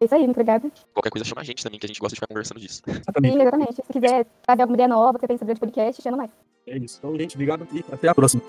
É 0.00 0.04
isso 0.04 0.14
aí, 0.14 0.22
muito 0.22 0.36
obrigada. 0.36 0.70
Qualquer 0.92 1.10
coisa 1.10 1.24
chama 1.24 1.40
a 1.40 1.44
gente 1.44 1.62
também, 1.62 1.78
que 1.78 1.86
a 1.86 1.88
gente 1.88 2.00
gosta 2.00 2.14
de 2.14 2.16
ficar 2.16 2.26
conversando 2.26 2.60
disso. 2.60 2.82
Exatamente. 2.86 3.32
Sim, 3.32 3.40
exatamente. 3.40 3.74
Se 3.74 3.92
quiser 3.92 4.26
trazer 4.42 4.62
alguma 4.62 4.76
ideia 4.76 4.88
nova, 4.88 5.18
que 5.18 5.20
você 5.20 5.28
pensa 5.28 5.44
durante 5.44 5.58
o 5.58 5.60
podcast, 5.60 6.02
chama 6.02 6.16
mais. 6.16 6.30
É 6.66 6.78
isso. 6.78 6.98
Então, 6.98 7.16
gente, 7.18 7.34
obrigado 7.34 7.66
e 7.72 7.84
até 7.92 8.08
a 8.08 8.14
próxima. 8.14 8.42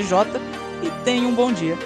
e 0.81 0.89
tenha 1.05 1.27
um 1.27 1.35
bom 1.35 1.51
dia. 1.51 1.77